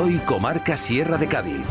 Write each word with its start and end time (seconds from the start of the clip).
hoy 0.00 0.18
Comarca 0.20 0.78
Sierra 0.78 1.18
de 1.18 1.28
Cádiz. 1.28 1.66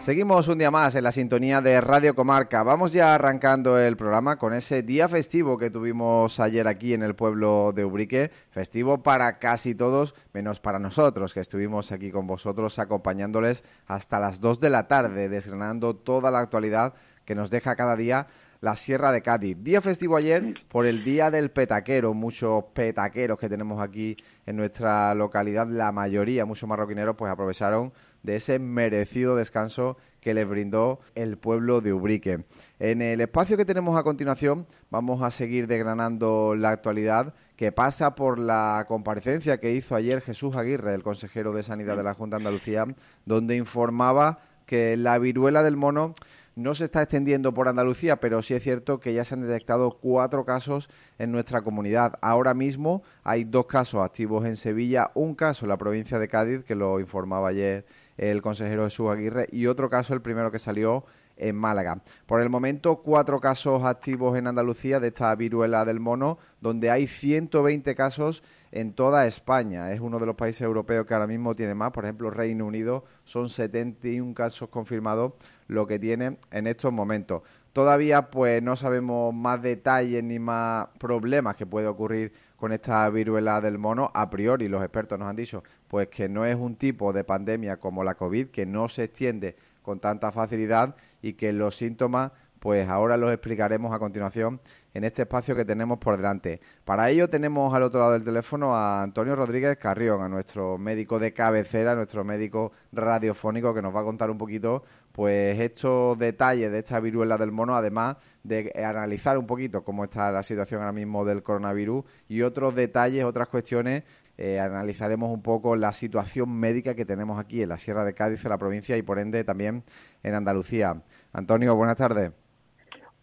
Seguimos 0.00 0.48
un 0.48 0.58
día 0.58 0.72
más 0.72 0.96
en 0.96 1.04
la 1.04 1.12
sintonía 1.12 1.60
de 1.60 1.80
Radio 1.80 2.16
Comarca. 2.16 2.64
Vamos 2.64 2.92
ya 2.92 3.14
arrancando 3.14 3.78
el 3.78 3.96
programa 3.96 4.36
con 4.36 4.52
ese 4.52 4.82
día 4.82 5.08
festivo 5.08 5.58
que 5.58 5.70
tuvimos 5.70 6.40
ayer 6.40 6.66
aquí 6.66 6.92
en 6.92 7.04
el 7.04 7.14
pueblo 7.14 7.72
de 7.72 7.84
Ubrique. 7.84 8.32
Festivo 8.50 9.04
para 9.04 9.38
casi 9.38 9.76
todos, 9.76 10.16
menos 10.32 10.58
para 10.58 10.80
nosotros, 10.80 11.32
que 11.32 11.40
estuvimos 11.40 11.92
aquí 11.92 12.10
con 12.10 12.26
vosotros 12.26 12.80
acompañándoles 12.80 13.62
hasta 13.86 14.18
las 14.18 14.40
2 14.40 14.58
de 14.58 14.70
la 14.70 14.88
tarde, 14.88 15.28
desgranando 15.28 15.94
toda 15.94 16.32
la 16.32 16.40
actualidad 16.40 16.94
que 17.24 17.36
nos 17.36 17.48
deja 17.48 17.76
cada 17.76 17.94
día 17.94 18.26
la 18.64 18.76
Sierra 18.76 19.12
de 19.12 19.20
Cádiz. 19.20 19.58
Día 19.62 19.82
festivo 19.82 20.16
ayer 20.16 20.54
por 20.68 20.86
el 20.86 21.04
Día 21.04 21.30
del 21.30 21.50
Petaquero. 21.50 22.14
Muchos 22.14 22.64
petaqueros 22.72 23.38
que 23.38 23.50
tenemos 23.50 23.78
aquí 23.78 24.16
en 24.46 24.56
nuestra 24.56 25.14
localidad, 25.14 25.68
la 25.68 25.92
mayoría, 25.92 26.46
muchos 26.46 26.66
marroquineros, 26.66 27.14
pues 27.14 27.30
aprovecharon 27.30 27.92
de 28.22 28.36
ese 28.36 28.58
merecido 28.58 29.36
descanso 29.36 29.98
que 30.22 30.32
les 30.32 30.48
brindó 30.48 31.00
el 31.14 31.36
pueblo 31.36 31.82
de 31.82 31.92
Ubrique. 31.92 32.44
En 32.78 33.02
el 33.02 33.20
espacio 33.20 33.58
que 33.58 33.66
tenemos 33.66 33.98
a 33.98 34.02
continuación 34.02 34.66
vamos 34.88 35.20
a 35.20 35.30
seguir 35.30 35.66
desgranando 35.66 36.54
la 36.56 36.70
actualidad 36.70 37.34
que 37.56 37.70
pasa 37.70 38.14
por 38.14 38.38
la 38.38 38.86
comparecencia 38.88 39.58
que 39.58 39.72
hizo 39.72 39.94
ayer 39.94 40.22
Jesús 40.22 40.56
Aguirre, 40.56 40.94
el 40.94 41.02
consejero 41.02 41.52
de 41.52 41.62
Sanidad 41.62 41.98
de 41.98 42.02
la 42.02 42.14
Junta 42.14 42.38
de 42.38 42.40
Andalucía, 42.40 42.86
donde 43.26 43.56
informaba 43.56 44.38
que 44.64 44.96
la 44.96 45.18
viruela 45.18 45.62
del 45.62 45.76
mono 45.76 46.14
no 46.56 46.74
se 46.74 46.84
está 46.84 47.02
extendiendo 47.02 47.52
por 47.52 47.68
Andalucía, 47.68 48.16
pero 48.16 48.42
sí 48.42 48.54
es 48.54 48.62
cierto 48.62 49.00
que 49.00 49.12
ya 49.12 49.24
se 49.24 49.34
han 49.34 49.42
detectado 49.42 49.98
cuatro 50.00 50.44
casos 50.44 50.88
en 51.18 51.32
nuestra 51.32 51.62
comunidad. 51.62 52.18
Ahora 52.22 52.54
mismo 52.54 53.02
hay 53.22 53.44
dos 53.44 53.66
casos 53.66 54.02
activos 54.02 54.44
en 54.46 54.56
Sevilla, 54.56 55.10
un 55.14 55.34
caso 55.34 55.64
en 55.64 55.70
la 55.70 55.76
provincia 55.76 56.18
de 56.18 56.28
Cádiz, 56.28 56.64
que 56.64 56.74
lo 56.74 57.00
informaba 57.00 57.48
ayer 57.48 57.84
el 58.16 58.42
consejero 58.42 58.84
Jesús 58.84 59.10
Aguirre, 59.10 59.48
y 59.50 59.66
otro 59.66 59.90
caso, 59.90 60.14
el 60.14 60.22
primero 60.22 60.52
que 60.52 60.58
salió 60.58 61.04
en 61.36 61.56
Málaga. 61.56 62.00
Por 62.26 62.40
el 62.40 62.48
momento, 62.48 62.96
cuatro 62.96 63.40
casos 63.40 63.82
activos 63.84 64.38
en 64.38 64.46
Andalucía 64.46 65.00
de 65.00 65.08
esta 65.08 65.34
viruela 65.34 65.84
del 65.84 66.00
mono, 66.00 66.38
donde 66.60 66.90
hay 66.90 67.06
120 67.06 67.94
casos 67.94 68.42
en 68.74 68.92
toda 68.92 69.26
España. 69.28 69.92
Es 69.92 70.00
uno 70.00 70.18
de 70.18 70.26
los 70.26 70.34
países 70.34 70.62
europeos 70.62 71.06
que 71.06 71.14
ahora 71.14 71.28
mismo 71.28 71.54
tiene 71.54 71.76
más. 71.76 71.92
Por 71.92 72.04
ejemplo, 72.04 72.30
Reino 72.30 72.66
Unido 72.66 73.04
son 73.22 73.48
71 73.48 74.34
casos 74.34 74.68
confirmados 74.68 75.34
lo 75.68 75.86
que 75.86 76.00
tiene 76.00 76.38
en 76.50 76.66
estos 76.66 76.92
momentos. 76.92 77.42
Todavía 77.72 78.30
pues 78.30 78.60
no 78.64 78.74
sabemos 78.74 79.32
más 79.32 79.62
detalles 79.62 80.24
ni 80.24 80.40
más 80.40 80.88
problemas 80.98 81.54
que 81.54 81.66
puede 81.66 81.86
ocurrir 81.86 82.32
con 82.56 82.72
esta 82.72 83.08
viruela 83.10 83.60
del 83.60 83.78
mono. 83.78 84.10
A 84.12 84.28
priori 84.28 84.66
los 84.66 84.82
expertos 84.82 85.20
nos 85.20 85.28
han 85.28 85.36
dicho 85.36 85.62
pues 85.86 86.08
que 86.08 86.28
no 86.28 86.44
es 86.44 86.56
un 86.56 86.74
tipo 86.74 87.12
de 87.12 87.22
pandemia 87.22 87.76
como 87.76 88.02
la 88.02 88.16
COVID, 88.16 88.48
que 88.48 88.66
no 88.66 88.88
se 88.88 89.04
extiende 89.04 89.54
con 89.82 90.00
tanta 90.00 90.32
facilidad 90.32 90.96
y 91.22 91.34
que 91.34 91.52
los 91.52 91.76
síntomas 91.76 92.32
pues 92.64 92.88
ahora 92.88 93.18
los 93.18 93.30
explicaremos 93.30 93.92
a 93.92 93.98
continuación 93.98 94.58
en 94.94 95.04
este 95.04 95.20
espacio 95.20 95.54
que 95.54 95.66
tenemos 95.66 95.98
por 95.98 96.16
delante. 96.16 96.62
Para 96.86 97.10
ello 97.10 97.28
tenemos 97.28 97.74
al 97.74 97.82
otro 97.82 98.00
lado 98.00 98.12
del 98.12 98.24
teléfono 98.24 98.74
a 98.74 99.02
Antonio 99.02 99.36
Rodríguez 99.36 99.76
Carrión, 99.76 100.22
a 100.22 100.30
nuestro 100.30 100.78
médico 100.78 101.18
de 101.18 101.34
cabecera, 101.34 101.94
nuestro 101.94 102.24
médico 102.24 102.72
radiofónico 102.90 103.74
que 103.74 103.82
nos 103.82 103.94
va 103.94 104.00
a 104.00 104.04
contar 104.04 104.30
un 104.30 104.38
poquito 104.38 104.82
pues 105.12 105.60
estos 105.60 106.18
detalles 106.18 106.72
de 106.72 106.78
esta 106.78 107.00
viruela 107.00 107.36
del 107.36 107.52
mono, 107.52 107.76
además 107.76 108.16
de 108.44 108.72
analizar 108.82 109.36
un 109.36 109.46
poquito 109.46 109.84
cómo 109.84 110.04
está 110.04 110.32
la 110.32 110.42
situación 110.42 110.80
ahora 110.80 110.92
mismo 110.92 111.26
del 111.26 111.42
coronavirus 111.42 112.02
y 112.30 112.40
otros 112.40 112.74
detalles, 112.74 113.24
otras 113.24 113.48
cuestiones, 113.48 114.04
eh, 114.38 114.58
analizaremos 114.58 115.30
un 115.30 115.42
poco 115.42 115.76
la 115.76 115.92
situación 115.92 116.50
médica 116.50 116.94
que 116.94 117.04
tenemos 117.04 117.38
aquí 117.38 117.60
en 117.60 117.68
la 117.68 117.76
Sierra 117.76 118.06
de 118.06 118.14
Cádiz, 118.14 118.42
en 118.42 118.48
la 118.48 118.56
provincia 118.56 118.96
y 118.96 119.02
por 119.02 119.18
ende 119.18 119.44
también 119.44 119.84
en 120.22 120.34
Andalucía. 120.34 121.02
Antonio, 121.34 121.76
buenas 121.76 121.98
tardes. 121.98 122.32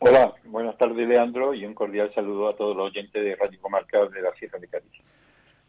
Hola, 0.03 0.33
buenas 0.45 0.75
tardes 0.79 1.07
Leandro 1.07 1.53
y 1.53 1.63
un 1.63 1.75
cordial 1.75 2.11
saludo 2.15 2.49
a 2.49 2.55
todos 2.55 2.75
los 2.75 2.87
oyentes 2.87 3.23
de 3.23 3.35
Radio 3.35 3.61
Comarca 3.61 3.99
de 4.07 4.19
la 4.23 4.33
Sierra 4.33 4.57
de 4.57 4.67
Cádiz. 4.67 4.99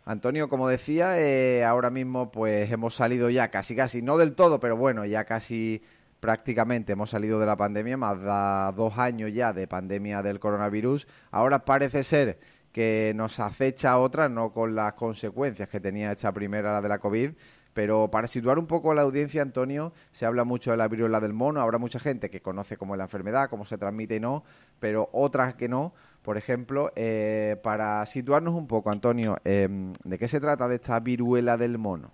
Antonio, 0.06 0.48
como 0.48 0.69
decía, 0.69 1.20
eh, 1.20 1.62
ahora 1.65 1.91
mismo 1.91 2.31
pues 2.31 2.72
hemos 2.72 2.94
salido 2.94 3.28
ya 3.28 3.48
casi 3.48 3.76
casi, 3.76 4.00
no 4.00 4.16
del 4.16 4.34
todo, 4.34 4.59
pero 4.59 4.75
bueno, 4.75 5.04
ya 5.04 5.26
casi 5.26 5.82
prácticamente 6.19 6.92
hemos 6.92 7.10
salido 7.10 7.38
de 7.41 7.44
la 7.44 7.56
pandemia, 7.56 7.98
más 7.98 8.19
de 8.21 8.75
dos 8.75 8.97
años 8.97 9.34
ya 9.34 9.53
de 9.53 9.66
pandemia 9.69 10.22
del 10.22 10.41
coronavirus. 10.41 11.06
Ahora 11.31 11.66
parece 11.66 12.03
ser 12.03 12.38
que 12.72 13.12
nos 13.15 13.38
acecha 13.38 13.98
otra, 13.98 14.31
no 14.31 14.50
con 14.50 14.75
las 14.75 14.94
consecuencias 14.94 15.69
que 15.69 15.78
tenía 15.78 16.10
esta 16.10 16.32
primera, 16.32 16.72
la 16.72 16.81
de 16.81 16.88
la 16.88 17.00
COVID, 17.00 17.32
pero 17.75 18.10
para 18.10 18.27
situar 18.27 18.59
un 18.59 18.66
poco 18.66 18.93
a 18.93 18.94
la 18.94 19.03
audiencia, 19.03 19.43
Antonio, 19.43 19.93
se 20.10 20.27
habla 20.27 20.44
mucho 20.44 20.71
de 20.71 20.77
la 20.77 20.88
viruela 20.88 21.21
del 21.21 21.33
mono, 21.33 21.60
habrá 21.60 21.78
mucha 21.78 21.99
gente 21.99 22.31
que 22.31 22.41
conoce 22.41 22.77
cómo 22.77 22.94
es 22.94 22.99
la 22.99 23.05
enfermedad, 23.05 23.49
cómo 23.49 23.65
se 23.65 23.78
transmite 23.78 24.16
y 24.16 24.21
no, 24.21 24.44
pero 24.78 25.09
otras 25.12 25.55
que 25.55 25.69
no. 25.69 25.93
Por 26.22 26.37
ejemplo, 26.37 26.93
eh, 26.94 27.56
para 27.62 28.05
situarnos 28.06 28.55
un 28.55 28.69
poco, 28.69 28.91
Antonio, 28.91 29.38
em, 29.44 29.93
¿de 30.05 30.19
qué 30.19 30.28
se 30.28 30.41
trata 30.41 30.69
de 30.69 30.77
esta 30.77 31.00
viruela 31.00 31.56
del 31.56 31.78
mono? 31.78 32.12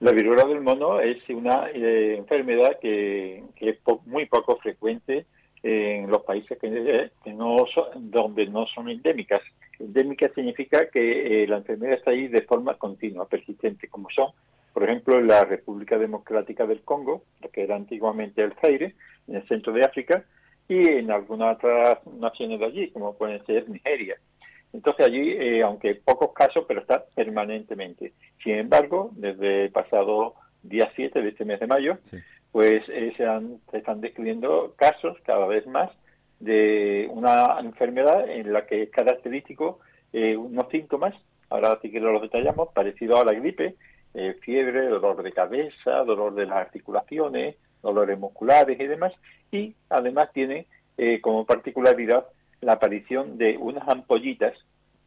La 0.00 0.12
viruela 0.12 0.44
del 0.44 0.60
mono 0.62 1.00
es 1.00 1.28
una 1.28 1.68
eh, 1.72 2.16
enfermedad 2.16 2.78
que, 2.80 3.44
es 3.60 3.78
muy 4.06 4.26
poco 4.26 4.56
frecuente 4.56 5.26
en 5.62 6.10
los 6.10 6.22
países 6.22 6.58
que, 6.58 7.10
no 7.26 7.66
son, 7.66 8.10
donde 8.10 8.46
no 8.46 8.66
son 8.66 8.88
endémicas. 8.88 9.42
Endémica 9.82 10.30
significa 10.34 10.88
que 10.88 11.42
eh, 11.42 11.46
la 11.46 11.58
enfermedad 11.58 11.96
está 11.96 12.12
ahí 12.12 12.28
de 12.28 12.42
forma 12.42 12.74
continua, 12.74 13.28
persistente, 13.28 13.88
como 13.88 14.08
son, 14.10 14.30
por 14.72 14.84
ejemplo, 14.84 15.18
en 15.18 15.26
la 15.26 15.44
República 15.44 15.98
Democrática 15.98 16.66
del 16.66 16.82
Congo, 16.82 17.24
lo 17.40 17.50
que 17.50 17.62
era 17.62 17.76
antiguamente 17.76 18.42
el 18.42 18.54
Zaire, 18.60 18.94
en 19.28 19.36
el 19.36 19.46
centro 19.48 19.72
de 19.72 19.84
África, 19.84 20.24
y 20.68 20.88
en 20.88 21.10
algunas 21.10 21.56
otras 21.56 21.98
naciones 22.06 22.60
de 22.60 22.66
allí, 22.66 22.90
como 22.90 23.16
pueden 23.16 23.44
ser 23.44 23.68
Nigeria. 23.68 24.16
Entonces 24.72 25.06
allí, 25.06 25.32
eh, 25.32 25.62
aunque 25.62 25.96
pocos 25.96 26.32
casos, 26.32 26.64
pero 26.66 26.80
está 26.80 27.04
permanentemente. 27.14 28.12
Sin 28.42 28.54
embargo, 28.54 29.10
desde 29.14 29.64
el 29.64 29.70
pasado 29.70 30.34
día 30.62 30.90
7 30.96 31.20
de 31.20 31.28
este 31.28 31.44
mes 31.44 31.60
de 31.60 31.66
mayo, 31.66 31.98
pues 32.52 32.82
eh, 32.88 33.12
se, 33.16 33.76
están 33.76 34.00
describiendo 34.00 34.74
casos 34.76 35.18
cada 35.24 35.46
vez 35.46 35.66
más 35.66 35.90
de 36.44 37.08
una 37.10 37.58
enfermedad 37.60 38.28
en 38.28 38.52
la 38.52 38.66
que 38.66 38.82
es 38.82 38.90
característico 38.90 39.80
eh, 40.12 40.36
unos 40.36 40.68
síntomas, 40.70 41.14
ahora 41.50 41.78
sí 41.80 41.90
que 41.90 42.00
los 42.00 42.20
detallamos, 42.20 42.68
parecido 42.74 43.18
a 43.18 43.24
la 43.24 43.32
gripe, 43.32 43.76
fiebre, 44.42 44.88
dolor 44.88 45.22
de 45.22 45.32
cabeza, 45.32 46.04
dolor 46.04 46.34
de 46.34 46.44
las 46.44 46.58
articulaciones, 46.58 47.56
dolores 47.82 48.18
musculares 48.18 48.78
y 48.78 48.86
demás, 48.86 49.14
y 49.50 49.74
además 49.88 50.30
tiene 50.34 50.66
como 51.22 51.46
particularidad 51.46 52.26
la 52.60 52.74
aparición 52.74 53.38
de 53.38 53.56
unas 53.56 53.88
ampollitas 53.88 54.54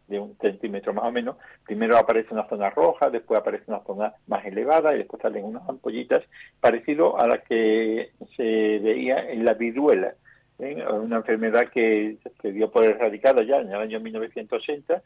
de 0.07 0.19
un 0.19 0.37
centímetro 0.39 0.93
más 0.93 1.05
o 1.05 1.11
menos. 1.11 1.37
Primero 1.65 1.97
aparece 1.97 2.33
una 2.33 2.47
zona 2.47 2.69
roja, 2.69 3.09
después 3.09 3.39
aparece 3.39 3.65
una 3.67 3.83
zona 3.83 4.13
más 4.27 4.45
elevada 4.45 4.93
y 4.93 4.99
después 4.99 5.21
salen 5.21 5.45
unas 5.45 5.67
ampollitas 5.67 6.23
parecido 6.59 7.19
a 7.19 7.27
la 7.27 7.39
que 7.39 8.11
se 8.35 8.79
veía 8.79 9.29
en 9.31 9.45
la 9.45 9.53
viruela, 9.53 10.13
¿eh? 10.59 10.83
una 10.87 11.17
enfermedad 11.17 11.69
que 11.69 12.17
se 12.41 12.51
dio 12.51 12.71
por 12.71 12.83
erradicada 12.83 13.43
ya 13.43 13.57
en 13.57 13.69
el 13.69 13.75
año 13.75 13.99
1980 13.99 15.01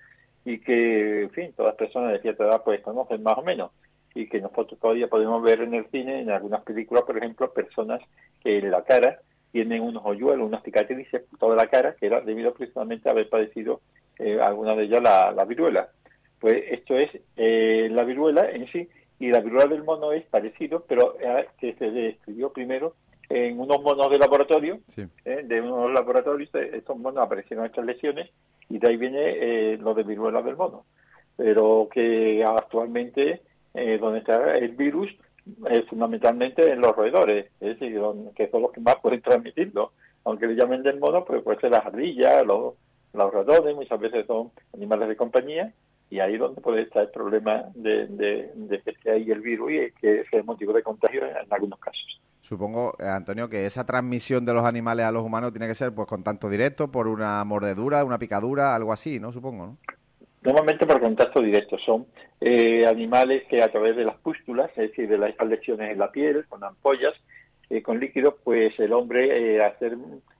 y 0.46 0.60
que, 0.60 1.24
en 1.24 1.30
fin, 1.32 1.54
todas 1.56 1.72
las 1.72 1.78
personas 1.78 2.14
de 2.14 2.22
cierta 2.22 2.46
edad 2.46 2.62
pues 2.64 2.82
conocen 2.82 3.24
más 3.24 3.38
o 3.38 3.44
menos 3.44 3.72
y 4.16 4.28
que 4.28 4.42
nosotros 4.42 4.80
todavía 4.80 5.08
podemos 5.08 5.42
ver 5.44 5.62
en 5.62 5.74
el 5.74 5.86
cine, 5.92 6.22
en 6.22 6.30
algunas 6.30 6.62
películas, 6.64 7.04
por 7.04 7.18
ejemplo, 7.18 7.54
personas 7.54 8.02
que 8.42 8.58
en 8.58 8.72
la 8.72 8.84
cara 8.84 9.20
tienen 9.52 9.82
unos 9.82 10.04
hoyuelos, 10.06 10.48
unas 10.48 10.64
cicatrices 10.64 11.24
toda 11.40 11.56
la 11.56 11.68
cara, 11.68 11.96
que 11.96 12.08
era 12.08 12.22
debido 12.22 12.54
principalmente 12.54 13.10
a 13.10 13.12
haber 13.12 13.30
padecido 13.30 13.82
eh, 14.18 14.40
alguna 14.42 14.76
de 14.76 14.84
ellas 14.84 15.02
la, 15.02 15.46
viruela. 15.46 15.90
Pues 16.40 16.64
esto 16.70 16.98
es 16.98 17.10
eh, 17.36 17.88
la 17.92 18.04
viruela 18.04 18.50
en 18.50 18.68
sí, 18.72 18.88
y 19.20 19.30
la 19.30 19.42
viruela 19.42 19.68
del 19.68 19.84
mono 19.84 20.12
es 20.12 20.26
parecido, 20.26 20.86
pero 20.88 21.18
eh, 21.20 21.48
que 21.60 21.74
se 21.76 21.92
describió 21.92 22.52
primero 22.52 22.96
en 23.30 23.60
unos 23.60 23.82
monos 23.82 24.10
de 24.10 24.18
laboratorio, 24.18 24.80
de 25.24 25.62
unos 25.62 25.94
laboratorios, 25.94 26.50
estos 26.54 26.98
monos 26.98 27.24
aparecieron 27.24 27.66
estas 27.66 27.86
lesiones, 27.86 28.30
y 28.70 28.80
de 28.80 28.88
ahí 28.88 28.98
viene 28.98 29.78
lo 29.78 29.94
de 29.94 30.04
viruela 30.04 30.42
del 30.42 30.58
mono. 30.58 30.86
Pero 31.36 31.88
que 31.92 32.44
actualmente, 32.44 33.42
donde 33.74 34.20
está 34.20 34.58
el 34.58 34.72
virus, 34.76 35.16
es 35.70 35.86
fundamentalmente 35.88 36.72
en 36.72 36.82
los 36.82 36.96
roedores, 36.96 37.46
es 37.60 37.80
decir, 37.80 38.00
que 38.36 38.50
son 38.50 38.62
los 38.64 38.72
que 38.72 38.82
más 38.82 38.96
pueden 38.98 39.22
transmitirlo. 39.22 39.94
Aunque 40.26 40.48
le 40.48 40.56
llamen 40.56 40.84
del 40.84 41.00
mono, 41.00 41.24
pues 41.24 41.42
puede 41.44 41.60
ser 41.60 41.72
las 41.72 41.86
ardillas, 41.86 42.46
los, 42.46 42.74
los 43.14 43.34
ratones, 43.34 43.76
muchas 43.76 44.00
veces 44.00 44.26
son 44.28 44.52
animales 44.74 45.08
de 45.08 45.16
compañía, 45.16 45.74
y 46.10 46.20
ahí 46.20 46.34
es 46.34 46.40
donde 46.40 46.62
puede 46.62 46.84
estar 46.84 47.04
el 47.04 47.12
problema 47.12 47.66
de, 47.76 48.08
de, 48.08 48.82
que 48.84 48.94
sea 49.04 49.14
ahí 49.14 49.30
el 49.30 49.42
virus 49.42 49.72
y 49.72 49.92
que 50.00 50.24
sea 50.30 50.44
motivo 50.44 50.74
de 50.74 50.84
contagio 50.84 51.24
en, 51.26 51.36
algunos 51.50 51.80
casos. 51.80 52.22
Supongo, 52.50 52.96
eh, 53.00 53.08
Antonio, 53.08 53.48
que 53.48 53.68
esa 53.68 53.86
transmisión 53.86 54.44
de 54.44 54.54
los 54.56 54.66
animales 54.66 55.06
a 55.06 55.12
los 55.12 55.24
humanos 55.24 55.52
tiene 55.52 55.68
que 55.68 55.76
ser 55.76 55.94
pues 55.94 56.08
contacto 56.08 56.50
directo, 56.50 56.92
por 56.92 57.08
una 57.08 57.44
mordedura, 57.46 58.04
una 58.04 58.18
picadura, 58.18 58.74
algo 58.74 58.92
así, 58.92 59.20
¿no? 59.20 59.32
Supongo, 59.32 59.68
¿no? 59.68 59.78
Normalmente 60.42 60.88
por 60.88 61.00
contacto 61.00 61.42
directo. 61.42 61.78
Son 61.78 62.08
eh, 62.42 62.88
animales 62.88 63.44
que 63.48 63.62
a 63.62 63.72
través 63.72 63.96
de 63.96 64.04
las 64.04 64.18
pústulas, 64.18 64.72
es 64.72 64.90
decir, 64.90 65.08
de 65.08 65.20
las 65.20 65.36
lesiones 65.46 65.92
en 65.92 66.00
la 66.00 66.12
piel, 66.12 66.46
con 66.48 66.64
ampollas, 66.64 67.14
eh, 67.70 67.84
con 67.84 68.00
líquidos, 68.00 68.34
pues 68.44 68.80
el 68.80 68.94
hombre, 68.94 69.58
eh, 69.58 69.60
hacer 69.64 69.96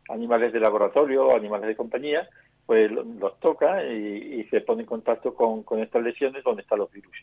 animales 0.10 0.52
de 0.52 0.60
laboratorio 0.60 1.28
o 1.28 1.36
animales 1.36 1.68
de 1.68 1.76
compañía, 1.76 2.28
pues 2.66 2.92
los 2.92 3.40
toca 3.40 3.84
y, 3.84 4.44
se 4.50 4.62
pone 4.62 4.82
en 4.82 4.88
contacto 4.88 5.36
con, 5.36 5.64
estas 5.80 6.04
lesiones 6.04 6.44
donde 6.44 6.64
están 6.64 6.80
los 6.80 6.92
virus. 6.92 7.16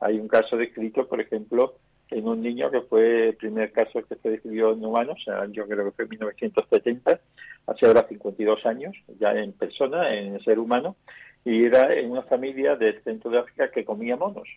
Hay 0.00 0.18
un 0.18 0.28
caso 0.28 0.56
descrito, 0.56 1.06
por 1.06 1.20
ejemplo, 1.20 1.74
en 2.10 2.28
un 2.28 2.42
niño 2.42 2.70
que 2.70 2.82
fue 2.82 3.28
el 3.28 3.36
primer 3.36 3.72
caso 3.72 4.02
que 4.06 4.16
se 4.16 4.30
describió 4.30 4.72
en 4.72 4.84
humanos, 4.84 5.24
yo 5.50 5.66
creo 5.66 5.84
que 5.86 5.90
fue 5.92 6.04
en 6.04 6.10
1970, 6.10 7.20
hace 7.66 7.86
ahora 7.86 8.06
52 8.08 8.66
años, 8.66 8.94
ya 9.18 9.32
en 9.32 9.52
persona, 9.52 10.14
en 10.14 10.38
ser 10.44 10.58
humano, 10.58 10.96
y 11.44 11.64
era 11.64 11.94
en 11.94 12.10
una 12.10 12.22
familia 12.22 12.76
del 12.76 13.02
centro 13.02 13.30
de 13.30 13.38
África 13.38 13.70
que 13.70 13.84
comía 13.84 14.16
monos. 14.16 14.48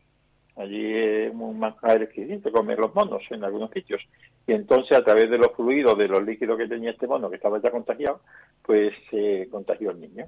Allí 0.56 0.92
es 0.92 1.32
un 1.34 1.60
manjar 1.60 2.02
exquisito 2.02 2.52
comer 2.52 2.80
los 2.80 2.94
monos 2.96 3.22
en 3.30 3.44
algunos 3.44 3.70
sitios. 3.72 4.02
Y 4.48 4.54
entonces, 4.54 4.98
a 4.98 5.04
través 5.04 5.30
de 5.30 5.38
los 5.38 5.52
fluidos, 5.56 5.98
de 5.98 6.08
los 6.08 6.24
líquidos 6.24 6.58
que 6.58 6.68
tenía 6.68 6.92
este 6.92 7.06
mono, 7.06 7.30
que 7.30 7.36
estaba 7.36 7.62
ya 7.62 7.70
contagiado, 7.70 8.22
pues 8.64 8.92
se 9.12 9.48
contagió 9.52 9.92
el 9.92 10.02
niño. 10.02 10.26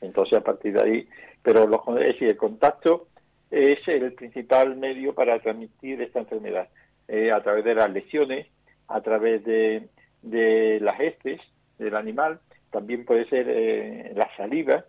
Entonces, 0.00 0.38
a 0.38 0.42
partir 0.42 0.72
de 0.72 0.82
ahí, 0.82 1.08
pero 1.42 1.66
los, 1.66 1.80
es 2.00 2.06
decir, 2.06 2.28
el 2.28 2.36
contacto 2.36 3.08
es 3.50 3.86
el 3.88 4.12
principal 4.14 4.76
medio 4.76 5.14
para 5.14 5.38
transmitir 5.40 6.00
esta 6.02 6.20
enfermedad, 6.20 6.68
eh, 7.08 7.32
a 7.32 7.42
través 7.42 7.64
de 7.64 7.74
las 7.74 7.90
lesiones, 7.90 8.46
a 8.88 9.00
través 9.00 9.44
de, 9.44 9.88
de 10.22 10.78
las 10.80 10.98
heces 11.00 11.40
del 11.78 11.96
animal, 11.96 12.40
también 12.70 13.04
puede 13.04 13.28
ser 13.28 13.46
eh, 13.48 14.12
la 14.14 14.28
saliva, 14.36 14.84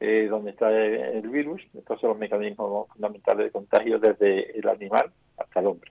eh, 0.00 0.26
donde 0.28 0.50
está 0.50 0.70
el 0.70 1.28
virus. 1.28 1.62
Estos 1.74 2.00
son 2.00 2.10
los 2.10 2.18
mecanismos 2.18 2.88
fundamentales 2.88 3.46
de 3.46 3.50
contagio 3.50 3.98
desde 3.98 4.58
el 4.58 4.68
animal 4.68 5.12
hasta 5.38 5.60
el 5.60 5.66
hombre. 5.66 5.90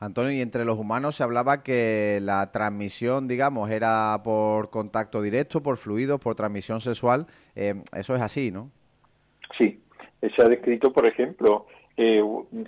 Antonio, 0.00 0.30
y 0.30 0.40
entre 0.40 0.64
los 0.64 0.78
humanos 0.78 1.16
se 1.16 1.24
hablaba 1.24 1.64
que 1.64 2.20
la 2.22 2.52
transmisión, 2.52 3.26
digamos, 3.26 3.70
era 3.70 4.20
por 4.22 4.70
contacto 4.70 5.22
directo, 5.22 5.60
por 5.60 5.76
fluidos, 5.76 6.20
por 6.20 6.36
transmisión 6.36 6.80
sexual. 6.80 7.26
Eh, 7.56 7.82
eso 7.96 8.14
es 8.14 8.22
así, 8.22 8.52
¿no? 8.52 8.70
Sí. 9.56 9.82
Se 10.20 10.42
ha 10.42 10.48
descrito, 10.48 10.92
por 10.92 11.06
ejemplo, 11.06 11.66
eh, 11.96 12.22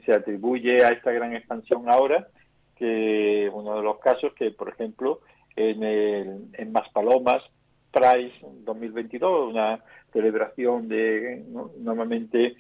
se 0.05 0.12
atribuye 0.12 0.85
a 0.85 0.88
esta 0.88 1.12
gran 1.12 1.35
expansión 1.35 1.88
ahora 1.88 2.29
que 2.77 3.50
uno 3.53 3.77
de 3.77 3.82
los 3.82 3.99
casos 3.99 4.32
que, 4.35 4.50
por 4.50 4.71
ejemplo, 4.71 5.21
en, 5.55 5.82
el, 5.82 6.49
en 6.55 6.73
Maspalomas, 6.73 7.43
Price 7.93 8.35
2022, 8.65 9.50
una 9.53 9.82
celebración 10.12 10.88
de 10.88 11.44
normalmente 11.79 12.56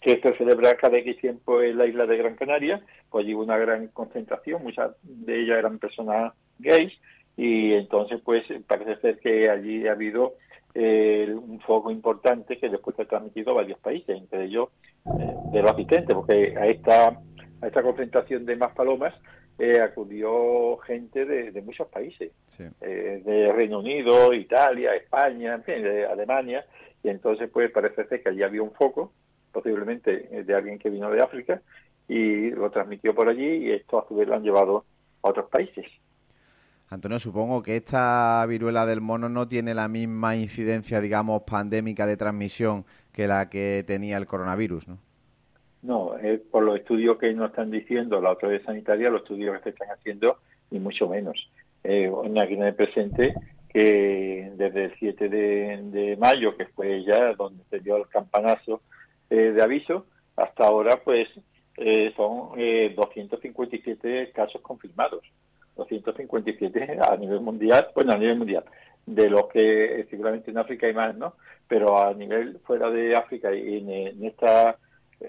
que 0.00 0.20
se 0.20 0.36
celebra 0.36 0.76
cada 0.76 0.98
X 0.98 1.18
tiempo 1.18 1.62
en 1.62 1.78
la 1.78 1.86
isla 1.86 2.06
de 2.06 2.16
Gran 2.16 2.36
Canaria, 2.36 2.82
pues 3.10 3.24
allí 3.24 3.34
hubo 3.34 3.44
una 3.44 3.58
gran 3.58 3.88
concentración, 3.88 4.62
muchas 4.62 4.92
de 5.02 5.42
ellas 5.42 5.58
eran 5.58 5.78
personas 5.78 6.32
gays, 6.58 6.92
y 7.36 7.72
entonces 7.72 8.20
pues 8.24 8.44
parece 8.66 9.00
ser 9.00 9.18
que 9.20 9.48
allí 9.48 9.86
ha 9.86 9.92
habido 9.92 10.34
eh, 10.74 11.34
un 11.34 11.60
foco 11.60 11.90
importante 11.90 12.58
que 12.58 12.68
después 12.68 12.96
se 12.96 13.02
ha 13.02 13.08
transmitido 13.08 13.52
a 13.52 13.56
varios 13.56 13.78
países, 13.78 14.16
entre 14.16 14.44
ellos 14.44 14.68
eh, 15.06 15.34
de 15.52 15.62
los 15.62 15.70
asistentes, 15.70 16.14
porque 16.14 16.54
a 16.56 16.66
esta, 16.66 17.08
a 17.60 17.66
esta 17.66 17.82
concentración 17.82 18.44
de 18.46 18.56
más 18.56 18.72
palomas 18.74 19.14
eh, 19.58 19.80
acudió 19.80 20.78
gente 20.78 21.24
de, 21.24 21.62
muchos 21.62 21.86
países, 21.88 22.32
eh, 22.80 23.22
de 23.24 23.52
Reino 23.52 23.80
Unido, 23.80 24.32
Italia, 24.32 24.94
España, 24.94 25.54
en 25.54 25.62
fin, 25.62 25.82
de 25.82 26.06
Alemania, 26.06 26.64
y 27.02 27.10
entonces 27.10 27.50
pues 27.50 27.70
parece 27.70 28.06
ser 28.06 28.22
que 28.22 28.30
allí 28.30 28.42
había 28.42 28.62
un 28.62 28.72
foco, 28.72 29.12
posiblemente 29.52 30.28
eh, 30.32 30.44
de 30.44 30.54
alguien 30.54 30.78
que 30.78 30.90
vino 30.90 31.10
de 31.10 31.22
África, 31.22 31.60
y 32.08 32.50
lo 32.50 32.70
transmitió 32.70 33.14
por 33.14 33.28
allí, 33.28 33.66
y 33.66 33.72
esto 33.72 33.98
a 33.98 34.08
su 34.08 34.16
vez 34.16 34.26
lo 34.26 34.34
han 34.34 34.42
llevado 34.42 34.84
a 35.22 35.28
otros 35.28 35.48
países. 35.50 35.86
Antonio, 36.92 37.18
supongo 37.18 37.62
que 37.62 37.76
esta 37.76 38.44
viruela 38.46 38.84
del 38.84 39.00
mono 39.00 39.30
no 39.30 39.48
tiene 39.48 39.72
la 39.72 39.88
misma 39.88 40.36
incidencia, 40.36 41.00
digamos, 41.00 41.42
pandémica 41.44 42.04
de 42.04 42.18
transmisión 42.18 42.84
que 43.12 43.26
la 43.26 43.48
que 43.48 43.82
tenía 43.86 44.18
el 44.18 44.26
coronavirus, 44.26 44.88
¿no? 44.88 44.98
No, 45.80 46.12
por 46.50 46.62
los 46.62 46.78
estudios 46.78 47.16
que 47.16 47.32
nos 47.32 47.48
están 47.48 47.70
diciendo 47.70 48.20
la 48.20 48.28
autoridad 48.28 48.62
sanitaria, 48.64 49.08
los 49.08 49.22
estudios 49.22 49.56
que 49.56 49.62
se 49.64 49.68
están 49.70 49.88
haciendo, 49.88 50.36
ni 50.70 50.80
mucho 50.80 51.08
menos. 51.08 51.50
Eh, 51.82 52.12
aquí 52.40 52.54
en 52.54 52.76
presente 52.76 53.34
que 53.70 54.52
desde 54.54 54.84
el 54.84 54.94
7 54.98 55.28
de, 55.30 56.16
mayo, 56.20 56.56
que 56.58 56.66
fue 56.66 57.02
ya 57.04 57.32
donde 57.32 57.64
se 57.70 57.80
dio 57.80 57.96
el 57.96 58.06
campanazo 58.08 58.82
eh, 59.30 59.52
de 59.52 59.62
aviso, 59.62 60.04
hasta 60.36 60.66
ahora 60.66 61.00
pues 61.02 61.26
eh, 61.78 62.12
son 62.14 62.50
257 62.94 64.22
eh, 64.22 64.30
casos 64.30 64.60
confirmados. 64.60 65.22
257 65.76 66.98
a 67.00 67.16
nivel 67.16 67.40
mundial, 67.40 67.88
bueno, 67.94 68.12
a 68.12 68.18
nivel 68.18 68.38
mundial, 68.38 68.64
de 69.06 69.30
los 69.30 69.46
que 69.48 70.06
seguramente 70.10 70.50
en 70.50 70.58
África 70.58 70.86
hay 70.86 70.94
más, 70.94 71.16
¿no? 71.16 71.34
Pero 71.68 71.98
a 71.98 72.12
nivel 72.14 72.58
fuera 72.64 72.90
de 72.90 73.16
África 73.16 73.54
y 73.54 73.78
en 73.78 74.24
esta 74.24 74.76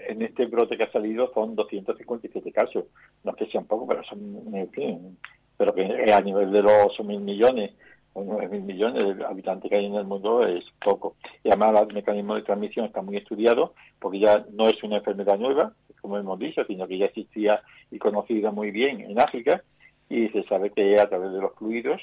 en 0.08 0.22
este 0.22 0.46
brote 0.46 0.76
que 0.76 0.84
ha 0.84 0.92
salido 0.92 1.30
son 1.32 1.54
257 1.54 2.52
casos. 2.52 2.84
No 3.22 3.32
es 3.32 3.36
que 3.36 3.46
sean 3.46 3.64
poco, 3.66 3.86
pero 3.86 4.02
son, 4.04 4.54
en 4.54 4.70
fin, 4.70 5.18
pero 5.56 5.74
que 5.74 6.12
a 6.12 6.20
nivel 6.20 6.50
de 6.52 6.62
los 6.62 6.98
mil 7.04 7.20
millones 7.20 7.72
o 8.12 8.22
nueve 8.24 8.48
mil 8.48 8.62
millones 8.62 9.16
de 9.16 9.24
habitantes 9.24 9.68
que 9.68 9.76
hay 9.76 9.86
en 9.86 9.94
el 9.94 10.04
mundo 10.04 10.46
es 10.46 10.64
poco. 10.84 11.16
Y 11.42 11.48
además 11.48 11.86
el 11.88 11.94
mecanismo 11.94 12.34
de 12.34 12.42
transmisión 12.42 12.86
está 12.86 13.02
muy 13.02 13.16
estudiado 13.16 13.74
porque 13.98 14.20
ya 14.20 14.44
no 14.52 14.68
es 14.68 14.82
una 14.82 14.96
enfermedad 14.96 15.38
nueva, 15.38 15.72
como 16.00 16.18
hemos 16.18 16.38
dicho, 16.38 16.64
sino 16.64 16.86
que 16.86 16.98
ya 16.98 17.06
existía 17.06 17.62
y 17.90 17.98
conocida 17.98 18.50
muy 18.50 18.70
bien 18.70 19.00
en 19.00 19.20
África 19.20 19.62
y 20.08 20.28
se 20.28 20.42
sabe 20.44 20.70
que 20.70 20.98
a 21.00 21.08
través 21.08 21.32
de 21.32 21.40
los 21.40 21.54
fluidos, 21.54 22.00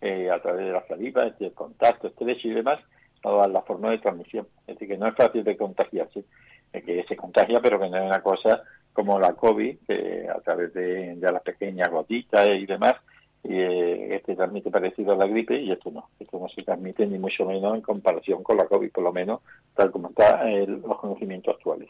eh, 0.00 0.30
a 0.30 0.40
través 0.40 0.66
de 0.66 0.72
la 0.72 0.86
saliva, 0.86 1.30
del 1.38 1.52
contacto 1.52 2.08
estrecho 2.08 2.48
y 2.48 2.54
demás, 2.54 2.80
todas 3.22 3.50
la 3.50 3.62
forma 3.62 3.90
de 3.90 3.98
transmisión. 3.98 4.46
Es 4.66 4.74
decir, 4.74 4.88
que 4.88 4.98
no 4.98 5.08
es 5.08 5.14
fácil 5.14 5.44
de 5.44 5.56
contagiarse 5.56 6.24
que 6.72 7.04
se 7.08 7.16
contagia, 7.16 7.60
pero 7.60 7.80
que 7.80 7.88
no 7.88 7.96
es 7.96 8.04
una 8.04 8.22
cosa 8.22 8.62
como 8.92 9.18
la 9.18 9.32
COVID, 9.32 9.76
que 9.86 10.26
a 10.28 10.40
través 10.40 10.72
de, 10.74 11.16
las 11.20 11.42
pequeñas 11.42 11.90
gotitas 11.90 12.48
y 12.48 12.66
demás, 12.66 12.94
y, 13.42 13.54
eh, 13.54 14.16
este 14.16 14.36
transmite 14.36 14.70
parecido 14.70 15.12
a 15.12 15.16
la 15.16 15.26
gripe 15.26 15.58
y 15.58 15.72
esto 15.72 15.90
no, 15.90 16.10
esto 16.18 16.38
no 16.38 16.48
se 16.48 16.62
transmite 16.62 17.06
ni 17.06 17.18
mucho 17.18 17.46
menos 17.46 17.74
en 17.74 17.80
comparación 17.80 18.42
con 18.42 18.56
la 18.56 18.66
COVID, 18.66 18.90
por 18.90 19.04
lo 19.04 19.12
menos 19.12 19.40
tal 19.74 19.90
como 19.90 20.10
están 20.10 20.48
eh, 20.48 20.66
los 20.66 20.98
conocimientos 20.98 21.56
actuales. 21.56 21.88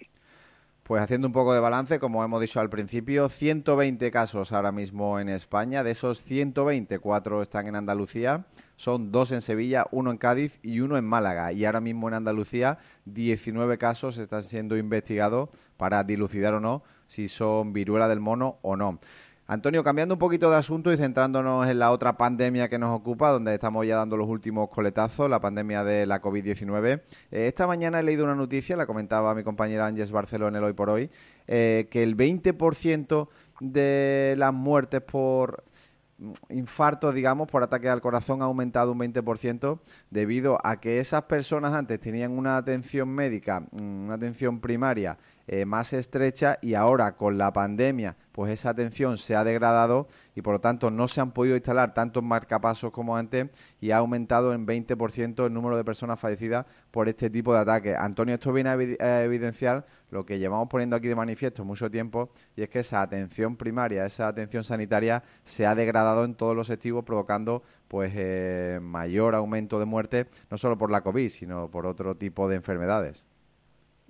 Pues 0.91 1.05
haciendo 1.05 1.29
un 1.29 1.33
poco 1.33 1.55
de 1.55 1.61
balance, 1.61 2.01
como 2.01 2.25
hemos 2.25 2.41
dicho 2.41 2.59
al 2.59 2.69
principio, 2.69 3.29
120 3.29 4.11
casos 4.11 4.51
ahora 4.51 4.73
mismo 4.73 5.21
en 5.21 5.29
España. 5.29 5.85
De 5.85 5.93
esos 5.93 6.21
120, 6.21 6.99
cuatro 6.99 7.43
están 7.43 7.69
en 7.69 7.77
Andalucía. 7.77 8.47
Son 8.75 9.13
dos 9.13 9.31
en 9.31 9.41
Sevilla, 9.41 9.87
uno 9.93 10.11
en 10.11 10.19
Cádiz 10.19 10.59
y 10.65 10.81
uno 10.81 10.99
en 10.99 11.05
Málaga. 11.05 11.53
Y 11.53 11.65
ahora 11.65 11.81
mismo 11.81 12.09
en 12.09 12.15
Andalucía, 12.15 12.79
19 13.05 13.79
casos 13.79 14.19
están 14.19 14.43
siendo 14.43 14.77
investigados 14.77 15.51
para 15.77 16.03
dilucidar 16.03 16.55
o 16.55 16.61
no 16.61 16.83
si 17.07 17.29
son 17.29 17.73
viruela 17.73 18.09
del 18.09 18.19
mono 18.19 18.59
o 18.63 18.75
no. 18.75 18.99
Antonio, 19.51 19.83
cambiando 19.83 20.15
un 20.15 20.21
poquito 20.21 20.49
de 20.49 20.57
asunto 20.57 20.93
y 20.93 20.97
centrándonos 20.97 21.67
en 21.67 21.81
la 21.81 21.91
otra 21.91 22.17
pandemia 22.17 22.69
que 22.69 22.79
nos 22.79 22.97
ocupa, 22.97 23.31
donde 23.31 23.53
estamos 23.53 23.85
ya 23.85 23.97
dando 23.97 24.17
los 24.17 24.29
últimos 24.29 24.69
coletazos, 24.69 25.29
la 25.29 25.41
pandemia 25.41 25.83
de 25.83 26.07
la 26.07 26.23
COVID-19. 26.23 27.03
Eh, 27.33 27.49
esta 27.49 27.67
mañana 27.67 27.99
he 27.99 28.05
leído 28.05 28.23
una 28.23 28.37
noticia, 28.37 28.77
la 28.77 28.87
comentaba 28.87 29.35
mi 29.35 29.43
compañera 29.43 29.87
Ángeles 29.87 30.13
Barceló 30.13 30.47
en 30.47 30.55
el 30.55 30.63
Hoy 30.63 30.73
por 30.75 30.89
Hoy, 30.89 31.11
eh, 31.49 31.89
que 31.91 32.05
el 32.05 32.17
20% 32.17 33.29
de 33.59 34.37
las 34.39 34.55
muertes 34.55 35.01
por 35.01 35.65
infartos, 36.49 37.13
digamos, 37.13 37.49
por 37.49 37.65
ataque 37.65 37.89
al 37.89 38.01
corazón 38.01 38.43
ha 38.43 38.45
aumentado 38.45 38.93
un 38.93 38.99
20% 39.01 39.81
debido 40.11 40.59
a 40.63 40.79
que 40.79 41.01
esas 41.01 41.23
personas 41.23 41.73
antes 41.73 41.99
tenían 41.99 42.39
una 42.39 42.57
atención 42.57 43.09
médica, 43.09 43.61
mm, 43.73 44.05
una 44.05 44.15
atención 44.15 44.61
primaria 44.61 45.19
eh, 45.53 45.65
más 45.65 45.93
estrecha 45.93 46.61
y 46.63 46.75
ahora 46.75 47.17
con 47.17 47.37
la 47.37 47.53
pandemia 47.53 48.15
pues 48.31 48.53
esa 48.53 48.71
atención 48.71 49.19
se 49.19 49.35
ha 49.35 49.43
degradado 49.43 50.07
y 50.37 50.43
por 50.43 50.55
lo 50.55 50.61
tanto 50.61 50.93
no 50.93 51.09
se 51.09 51.21
han 51.21 51.33
podido 51.33 51.57
instalar 51.57 51.93
tantos 51.93 52.23
marcapasos 52.23 52.93
como 52.93 53.17
antes 53.17 53.49
y 53.81 53.91
ha 53.91 53.97
aumentado 53.97 54.55
en 54.55 54.65
20% 54.65 55.47
el 55.47 55.53
número 55.53 55.77
de 55.77 55.83
personas 55.83 56.21
fallecidas 56.21 56.67
por 56.93 57.09
este 57.09 57.31
tipo 57.31 57.53
de 57.53 57.59
ataques. 57.59 57.97
Antonio, 57.99 58.37
esto 58.37 58.53
viene 58.53 58.71
a 58.71 59.25
evidenciar 59.25 59.89
lo 60.13 60.25
que 60.25 60.39
llevamos 60.39 60.69
poniendo 60.69 60.95
aquí 60.95 61.09
de 61.09 61.17
manifiesto 61.17 61.65
mucho 61.65 61.91
tiempo 61.91 62.31
y 62.55 62.63
es 62.63 62.69
que 62.69 62.79
esa 62.79 63.03
atención 63.03 63.57
primaria, 63.57 64.07
esa 64.07 64.29
atención 64.29 64.63
sanitaria 64.63 65.25
se 65.43 65.67
ha 65.67 65.75
degradado 65.75 66.25
en 66.25 66.37
todos 66.37 66.55
los 66.55 66.71
activos 66.71 67.05
provocando 67.05 67.65
pues 67.89 68.13
eh, 68.15 68.79
mayor 68.81 69.35
aumento 69.35 69.81
de 69.81 69.85
muerte 69.85 70.27
no 70.49 70.59
solo 70.59 70.79
por 70.79 70.93
la 70.93 71.01
COVID 71.01 71.29
sino 71.29 71.69
por 71.73 71.87
otro 71.87 72.15
tipo 72.15 72.49
de 72.49 72.55
enfermedades. 72.55 73.27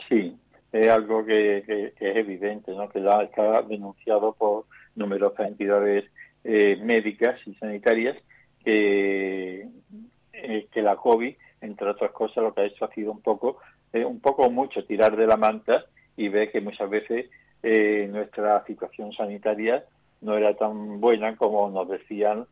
Sí, 0.07 0.39
es 0.73 0.89
algo 0.89 1.25
que, 1.25 1.59
es 1.59 2.17
evidente, 2.17 2.73
¿no? 2.73 2.89
que 2.89 3.03
ya 3.03 3.23
está 3.23 3.63
denunciado 3.63 4.33
por 4.33 4.67
numerosas 4.95 5.49
entidades 5.49 6.05
eh, 6.45 6.77
médicas 6.83 7.39
y 7.47 7.55
sanitarias 7.55 8.17
que, 8.65 9.67
eh, 10.33 10.67
que 10.71 10.83
la 10.83 10.97
COVID 10.97 11.35
entre 11.63 11.91
otras 11.91 12.13
cosas, 12.13 12.43
lo 12.43 12.55
que 12.55 12.63
ha 12.63 12.65
hecho 12.65 12.87
ha 12.87 12.95
sido 12.95 13.13
un 13.13 13.21
poco, 13.21 13.59
eh, 13.93 14.05
un 14.05 14.21
poco 14.21 14.49
mucho 14.51 14.83
tirar 14.87 15.15
de 15.15 15.27
la 15.27 15.37
manta 15.37 15.85
y 16.17 16.29
ver 16.29 16.51
que 16.51 16.61
muchas 16.61 16.89
veces 16.89 17.27
nuestra 17.63 18.65
situación 18.65 19.13
sanitaria 19.13 19.85
no 20.23 20.35
era 20.35 20.57
tan 20.57 20.99
buena 20.99 21.37
como 21.37 21.69
nos 21.69 21.91
decían 21.91 22.47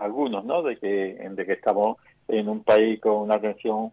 algunos, 0.00 0.44
¿no? 0.44 0.62
De 0.62 0.76
que, 0.76 1.28
de 1.28 1.46
que 1.46 1.54
estamos 1.54 1.96
en 2.28 2.48
un 2.48 2.62
país 2.62 3.00
con 3.00 3.22
una 3.22 3.34
atención 3.34 3.90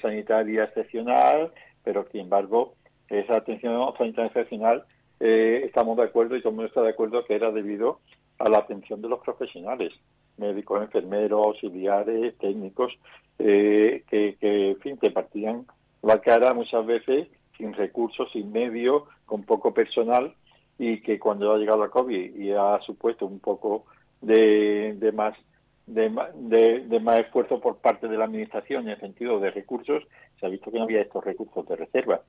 sanitaria 0.00 0.64
excepcional, 0.64 1.50
pero 1.84 2.06
sin 2.10 2.22
embargo, 2.22 2.74
esa 3.08 3.36
atención 3.36 3.92
excepcional 3.98 4.84
eh, 5.18 5.62
estamos 5.64 5.96
de 5.96 6.04
acuerdo 6.04 6.36
y 6.36 6.40
todo 6.40 6.50
el 6.50 6.56
mundo 6.56 6.68
está 6.68 6.82
de 6.82 6.90
acuerdo 6.90 7.24
que 7.24 7.34
era 7.34 7.50
debido 7.50 8.00
a 8.38 8.48
la 8.48 8.58
atención 8.58 9.02
de 9.02 9.08
los 9.08 9.20
profesionales, 9.20 9.92
médicos, 10.38 10.82
enfermeros, 10.82 11.46
auxiliares, 11.46 12.36
técnicos, 12.38 12.92
que, 13.36 14.04
que, 14.08 14.70
en 14.70 14.78
fin, 14.80 14.96
que 14.96 15.10
partían 15.10 15.66
la 16.02 16.20
cara 16.20 16.54
muchas 16.54 16.84
veces 16.86 17.28
sin 17.56 17.74
recursos, 17.74 18.30
sin 18.32 18.50
medios, 18.50 19.02
con 19.26 19.42
poco 19.44 19.74
personal 19.74 20.34
y 20.78 21.00
que 21.02 21.18
cuando 21.18 21.52
ha 21.52 21.58
llegado 21.58 21.80
la 21.80 21.90
COVID 21.90 22.34
y 22.36 22.52
ha 22.52 22.80
supuesto 22.80 23.26
un 23.26 23.38
poco 23.38 23.84
de, 24.22 24.94
de 24.98 25.12
más 25.12 25.34
de, 25.86 27.00
más 27.00 27.20
esfuerzo 27.20 27.60
por 27.60 27.78
parte 27.78 28.08
de 28.08 28.16
la 28.16 28.24
administración 28.24 28.84
en 28.84 28.90
el 28.90 29.00
sentido 29.00 29.40
de 29.40 29.50
recursos, 29.50 30.04
se 30.40 30.46
ha 30.46 30.48
visto 30.48 30.72
que 30.72 30.78
no 30.78 30.84
había 30.84 31.02
estos 31.02 31.22
recursos 31.22 31.68
de 31.68 31.76
reserva 31.76 32.22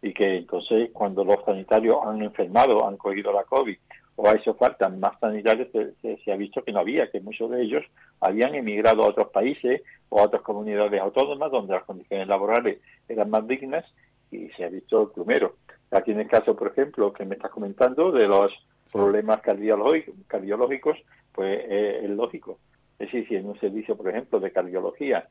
y 0.00 0.12
que 0.14 0.38
entonces 0.38 0.90
cuando 0.92 1.24
los 1.24 1.44
sanitarios 1.44 1.96
han 2.04 2.22
enfermado, 2.22 2.86
han 2.88 2.96
cogido 2.96 3.32
la 3.32 3.44
COVID 3.44 3.76
o 4.16 4.28
a 4.28 4.32
eso 4.32 4.54
faltan 4.54 4.98
más 4.98 5.18
sanitarios, 5.20 5.68
se, 5.70 6.32
ha 6.32 6.36
visto 6.36 6.64
que 6.64 6.72
no 6.72 6.80
había, 6.80 7.08
que 7.08 7.20
muchos 7.20 7.50
de 7.50 7.62
ellos 7.62 7.84
habían 8.20 8.54
emigrado 8.56 9.04
a 9.04 9.08
otros 9.08 9.28
países 9.28 9.82
o 10.08 10.18
a 10.18 10.24
otras 10.24 10.42
comunidades 10.42 11.00
autónomas 11.00 11.52
donde 11.52 11.74
las 11.74 11.84
condiciones 11.84 12.26
laborales 12.26 12.80
eran 13.08 13.30
más 13.30 13.46
dignas 13.46 13.84
y 14.32 14.48
se 14.50 14.64
ha 14.64 14.68
visto 14.70 15.02
el 15.02 15.10
primero. 15.10 15.54
Aquí 15.92 16.10
en 16.10 16.20
el 16.20 16.26
caso, 16.26 16.56
por 16.56 16.68
ejemplo, 16.68 17.12
que 17.12 17.24
me 17.24 17.36
estás 17.36 17.52
comentando 17.52 18.10
de 18.10 18.26
los 18.26 18.52
problemas 18.92 19.40
cardiológicos, 19.40 20.14
cardiológicos 20.26 20.98
pues 21.32 21.60
eh, 21.68 22.00
es 22.02 22.10
lógico. 22.10 22.58
Es 22.98 23.06
decir, 23.06 23.28
si 23.28 23.36
en 23.36 23.46
un 23.46 23.60
servicio, 23.60 23.96
por 23.96 24.08
ejemplo, 24.08 24.40
de 24.40 24.50
cardiología 24.50 25.28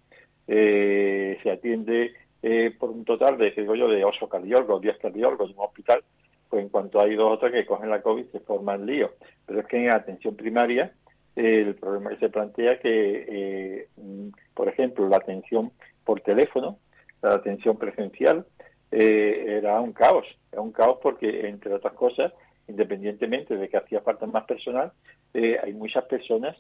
eh, 0.48 1.38
se 1.44 1.52
atiende 1.52 2.14
eh, 2.42 2.76
por 2.78 2.90
un 2.90 3.06
total 3.06 3.38
de, 3.38 3.52
digo 3.52 3.76
yo, 3.76 3.88
de 3.88 4.04
8 4.04 4.30
cardiólogos, 4.30 4.82
10 4.82 4.98
cardiólogos 4.98 5.50
en 5.52 5.58
un 5.58 5.66
hospital, 5.66 6.04
pues 6.50 6.64
en 6.64 6.70
cuanto 6.70 7.02
hay 7.02 7.16
dos 7.16 7.34
o 7.34 7.40
tres 7.40 7.52
que 7.52 7.66
cogen 7.66 7.90
la 7.90 8.02
COVID 8.02 8.26
se 8.32 8.40
forma 8.40 8.76
el 8.76 8.86
lío. 8.86 9.12
Pero 9.46 9.60
es 9.60 9.66
que 9.66 9.78
en 9.78 9.94
atención 9.94 10.36
primaria 10.36 10.94
el 11.36 11.76
problema 11.76 12.10
que 12.12 12.18
se 12.18 12.30
plantea 12.30 12.80
que, 12.80 13.88
mm, 13.98 14.30
por 14.56 14.68
ejemplo, 14.68 15.08
la 15.08 15.18
atención 15.18 15.72
por 16.04 16.22
teléfono, 16.22 16.80
la 17.22 17.36
atención 17.36 17.78
presencial, 17.78 18.46
era 18.90 19.82
un 19.82 19.92
caos. 19.92 20.26
Era 20.52 20.62
un 20.62 20.72
caos 20.72 20.98
porque, 21.02 21.48
entre 21.48 21.74
otras 21.74 21.94
cosas, 21.94 22.32
independientemente 22.68 23.56
de 23.56 23.70
que 23.70 23.78
hacía 23.78 24.02
falta 24.02 24.26
más 24.26 24.46
personal, 24.46 24.92
eh, 25.34 25.58
hay 25.62 25.74
muchas 25.74 26.06
personas 26.06 26.56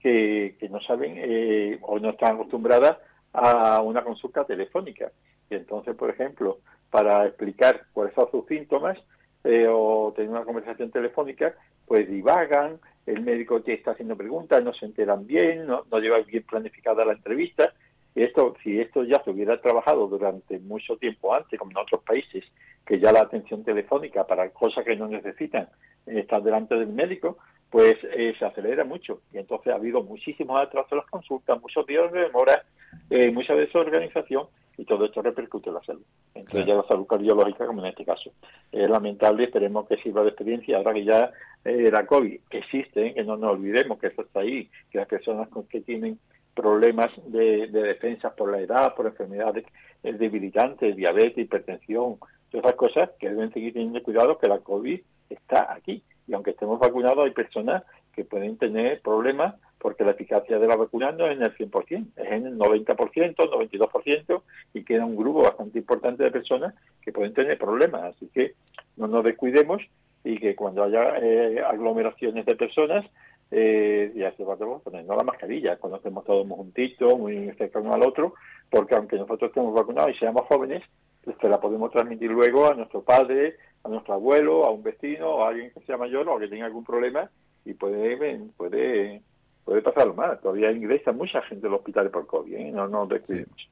que, 0.00 0.56
que 0.58 0.68
no 0.68 0.80
saben 0.80 1.14
eh, 1.16 1.78
o 1.82 1.98
no 1.98 2.10
están 2.10 2.34
acostumbradas 2.34 2.98
a 3.32 3.80
una 3.80 4.02
consulta 4.02 4.44
telefónica. 4.44 5.12
Y 5.48 5.54
entonces, 5.54 5.94
por 5.96 6.10
ejemplo, 6.10 6.58
para 6.90 7.26
explicar 7.26 7.86
cuáles 7.92 8.14
son 8.14 8.30
sus 8.30 8.46
síntomas 8.46 8.98
eh, 9.44 9.66
o 9.68 10.12
tener 10.14 10.30
una 10.30 10.44
conversación 10.44 10.90
telefónica, 10.90 11.54
pues 11.86 12.08
divagan, 12.08 12.78
el 13.06 13.22
médico 13.22 13.62
te 13.62 13.74
está 13.74 13.92
haciendo 13.92 14.16
preguntas, 14.16 14.62
no 14.62 14.72
se 14.72 14.86
enteran 14.86 15.26
bien, 15.26 15.66
no, 15.66 15.84
no 15.90 15.98
lleva 15.98 16.18
bien 16.20 16.44
planificada 16.44 17.04
la 17.04 17.14
entrevista. 17.14 17.72
Esto, 18.14 18.54
si 18.62 18.80
esto 18.80 19.04
ya 19.04 19.22
se 19.22 19.30
hubiera 19.30 19.60
trabajado 19.60 20.08
durante 20.08 20.58
mucho 20.58 20.96
tiempo 20.96 21.34
antes, 21.34 21.58
como 21.58 21.70
en 21.70 21.78
otros 21.78 22.02
países, 22.02 22.44
que 22.84 22.98
ya 22.98 23.12
la 23.12 23.22
atención 23.22 23.62
telefónica 23.62 24.26
para 24.26 24.50
cosas 24.50 24.84
que 24.84 24.96
no 24.96 25.06
necesitan 25.06 25.68
estar 26.06 26.42
delante 26.42 26.74
del 26.74 26.88
médico, 26.88 27.38
pues 27.70 27.96
eh, 28.02 28.34
se 28.38 28.44
acelera 28.44 28.84
mucho. 28.84 29.20
Y 29.32 29.38
entonces 29.38 29.72
ha 29.72 29.76
habido 29.76 30.02
muchísimos 30.02 30.60
atrasos 30.60 30.92
en 30.92 30.98
las 30.98 31.06
consultas, 31.06 31.60
muchos 31.60 31.86
días 31.86 32.10
de 32.12 32.20
demora, 32.20 32.64
eh, 33.08 33.30
mucha 33.30 33.54
desorganización, 33.54 34.46
y 34.76 34.84
todo 34.84 35.04
esto 35.04 35.20
repercute 35.22 35.68
en 35.68 35.74
la 35.74 35.84
salud. 35.84 36.02
Entonces 36.34 36.66
ya 36.66 36.74
la 36.74 36.86
salud 36.88 37.06
cardiológica, 37.06 37.66
como 37.66 37.82
en 37.82 37.90
este 37.90 38.04
caso. 38.04 38.32
Es 38.72 38.88
lamentable, 38.88 39.44
esperemos 39.44 39.86
que 39.86 39.98
sirva 39.98 40.22
de 40.22 40.30
experiencia, 40.30 40.78
ahora 40.78 40.94
que 40.94 41.04
ya 41.04 41.30
eh, 41.64 41.90
la 41.92 42.06
COVID 42.06 42.40
existe, 42.50 43.14
que 43.14 43.24
no 43.24 43.36
nos 43.36 43.52
olvidemos 43.52 43.98
que 43.98 44.08
eso 44.08 44.22
está 44.22 44.40
ahí, 44.40 44.68
que 44.90 44.98
las 44.98 45.06
personas 45.06 45.48
con 45.48 45.64
que 45.68 45.82
tienen 45.82 46.18
problemas 46.54 47.10
de, 47.26 47.68
de 47.68 47.82
defensa 47.82 48.34
por 48.34 48.50
la 48.50 48.60
edad, 48.60 48.94
por 48.94 49.06
enfermedades 49.06 49.64
debilitantes, 50.02 50.96
diabetes, 50.96 51.38
hipertensión, 51.38 52.16
todas 52.50 52.64
esas 52.64 52.76
cosas 52.76 53.10
que 53.18 53.28
deben 53.28 53.52
seguir 53.52 53.74
teniendo 53.74 54.02
cuidado 54.02 54.38
que 54.38 54.48
la 54.48 54.58
COVID 54.58 55.00
está 55.28 55.72
aquí. 55.72 56.02
Y 56.30 56.34
aunque 56.34 56.52
estemos 56.52 56.78
vacunados, 56.78 57.24
hay 57.24 57.32
personas 57.32 57.82
que 58.14 58.24
pueden 58.24 58.56
tener 58.56 59.00
problemas 59.00 59.56
porque 59.78 60.04
la 60.04 60.12
eficacia 60.12 60.60
de 60.60 60.68
la 60.68 60.76
vacuna 60.76 61.10
no 61.10 61.26
es 61.26 61.36
en 61.36 61.42
el 61.42 61.56
100%, 61.56 62.06
es 62.16 62.30
en 62.30 62.46
el 62.46 62.56
90%, 62.56 63.34
92% 63.34 64.42
y 64.74 64.84
queda 64.84 65.06
un 65.06 65.16
grupo 65.16 65.42
bastante 65.42 65.80
importante 65.80 66.22
de 66.22 66.30
personas 66.30 66.74
que 67.02 67.12
pueden 67.12 67.34
tener 67.34 67.58
problemas. 67.58 68.14
Así 68.14 68.28
que 68.32 68.54
no 68.96 69.08
nos 69.08 69.24
descuidemos 69.24 69.82
y 70.22 70.38
que 70.38 70.54
cuando 70.54 70.84
haya 70.84 71.18
eh, 71.18 71.60
aglomeraciones 71.66 72.46
de 72.46 72.54
personas, 72.54 73.04
eh, 73.50 74.12
ya 74.14 74.30
se 74.36 74.44
va 74.44 74.54
a 74.54 74.56
ponernos 74.56 75.16
la 75.16 75.24
mascarilla, 75.24 75.78
cuando 75.78 75.96
estemos 75.96 76.24
todos 76.24 76.46
juntitos, 76.46 77.18
muy 77.18 77.50
cerca 77.58 77.80
uno 77.80 77.94
al 77.94 78.04
otro, 78.04 78.34
porque 78.70 78.94
aunque 78.94 79.16
nosotros 79.16 79.48
estemos 79.50 79.74
vacunados 79.74 80.12
y 80.14 80.18
seamos 80.18 80.46
jóvenes, 80.46 80.84
pues 81.24 81.36
se 81.40 81.48
la 81.48 81.60
podemos 81.60 81.90
transmitir 81.90 82.30
luego 82.30 82.70
a 82.70 82.74
nuestro 82.74 83.02
padre, 83.02 83.56
a 83.84 83.88
nuestro 83.88 84.14
abuelo, 84.14 84.64
a 84.64 84.70
un 84.70 84.82
vecino, 84.82 85.44
a 85.44 85.48
alguien 85.48 85.70
que 85.72 85.80
sea 85.80 85.96
mayor 85.96 86.28
o 86.28 86.38
que 86.38 86.48
tenga 86.48 86.66
algún 86.66 86.84
problema 86.84 87.30
y 87.64 87.74
puede 87.74 88.38
puede 88.56 89.22
puede 89.64 89.82
pasarlo 89.82 90.14
mal. 90.14 90.38
Todavía 90.40 90.72
ingresa 90.72 91.12
mucha 91.12 91.42
gente 91.42 91.66
al 91.66 91.74
hospital 91.74 92.10
por 92.10 92.26
COVID, 92.26 92.54
¿eh? 92.54 92.72
no 92.72 92.88
nos 92.88 93.08
descuidemos. 93.08 93.68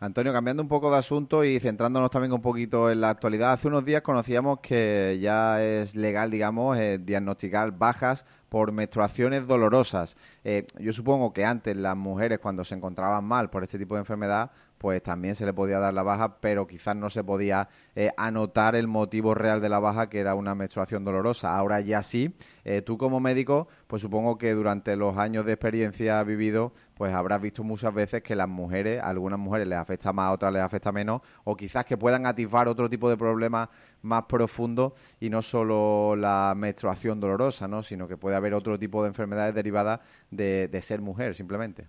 Antonio, 0.00 0.32
cambiando 0.32 0.62
un 0.62 0.68
poco 0.68 0.90
de 0.90 0.98
asunto 0.98 1.44
y 1.44 1.58
centrándonos 1.60 2.10
también 2.10 2.32
un 2.32 2.42
poquito 2.42 2.90
en 2.90 3.00
la 3.00 3.10
actualidad, 3.10 3.52
hace 3.52 3.68
unos 3.68 3.84
días 3.84 4.02
conocíamos 4.02 4.60
que 4.60 5.18
ya 5.20 5.64
es 5.64 5.94
legal, 5.94 6.30
digamos, 6.30 6.76
eh, 6.76 6.98
diagnosticar 6.98 7.70
bajas 7.70 8.26
por 8.50 8.72
menstruaciones 8.72 9.46
dolorosas. 9.46 10.16
Eh, 10.42 10.66
yo 10.78 10.92
supongo 10.92 11.32
que 11.32 11.44
antes 11.44 11.76
las 11.76 11.96
mujeres 11.96 12.38
cuando 12.40 12.64
se 12.64 12.74
encontraban 12.74 13.24
mal 13.24 13.48
por 13.48 13.62
este 13.62 13.78
tipo 13.78 13.94
de 13.94 14.00
enfermedad, 14.00 14.50
pues 14.84 15.02
también 15.02 15.34
se 15.34 15.46
le 15.46 15.54
podía 15.54 15.78
dar 15.78 15.94
la 15.94 16.02
baja, 16.02 16.42
pero 16.42 16.66
quizás 16.66 16.94
no 16.94 17.08
se 17.08 17.24
podía 17.24 17.70
eh, 17.96 18.10
anotar 18.18 18.76
el 18.76 18.86
motivo 18.86 19.32
real 19.32 19.62
de 19.62 19.70
la 19.70 19.78
baja, 19.78 20.10
que 20.10 20.18
era 20.18 20.34
una 20.34 20.54
menstruación 20.54 21.06
dolorosa. 21.06 21.56
Ahora 21.56 21.80
ya 21.80 22.02
sí. 22.02 22.34
Eh, 22.66 22.82
tú 22.82 22.98
como 22.98 23.18
médico, 23.18 23.66
pues 23.86 24.02
supongo 24.02 24.36
que 24.36 24.52
durante 24.52 24.94
los 24.96 25.16
años 25.16 25.46
de 25.46 25.54
experiencia 25.54 26.22
vivido, 26.22 26.74
pues 26.98 27.14
habrás 27.14 27.40
visto 27.40 27.64
muchas 27.64 27.94
veces 27.94 28.22
que 28.22 28.36
las 28.36 28.46
mujeres, 28.46 29.00
a 29.02 29.08
algunas 29.08 29.38
mujeres 29.38 29.68
les 29.68 29.78
afecta 29.78 30.12
más, 30.12 30.26
a 30.26 30.32
otras 30.32 30.52
les 30.52 30.60
afecta 30.60 30.92
menos, 30.92 31.22
o 31.44 31.56
quizás 31.56 31.86
que 31.86 31.96
puedan 31.96 32.26
atisbar 32.26 32.68
otro 32.68 32.90
tipo 32.90 33.08
de 33.08 33.16
problemas 33.16 33.70
más 34.02 34.24
profundos 34.24 34.92
y 35.18 35.30
no 35.30 35.40
solo 35.40 36.14
la 36.14 36.52
menstruación 36.54 37.20
dolorosa, 37.20 37.66
¿no? 37.66 37.82
sino 37.82 38.06
que 38.06 38.18
puede 38.18 38.36
haber 38.36 38.52
otro 38.52 38.78
tipo 38.78 39.02
de 39.02 39.08
enfermedades 39.08 39.54
derivadas 39.54 40.00
de, 40.30 40.68
de 40.68 40.82
ser 40.82 41.00
mujer, 41.00 41.34
simplemente. 41.34 41.86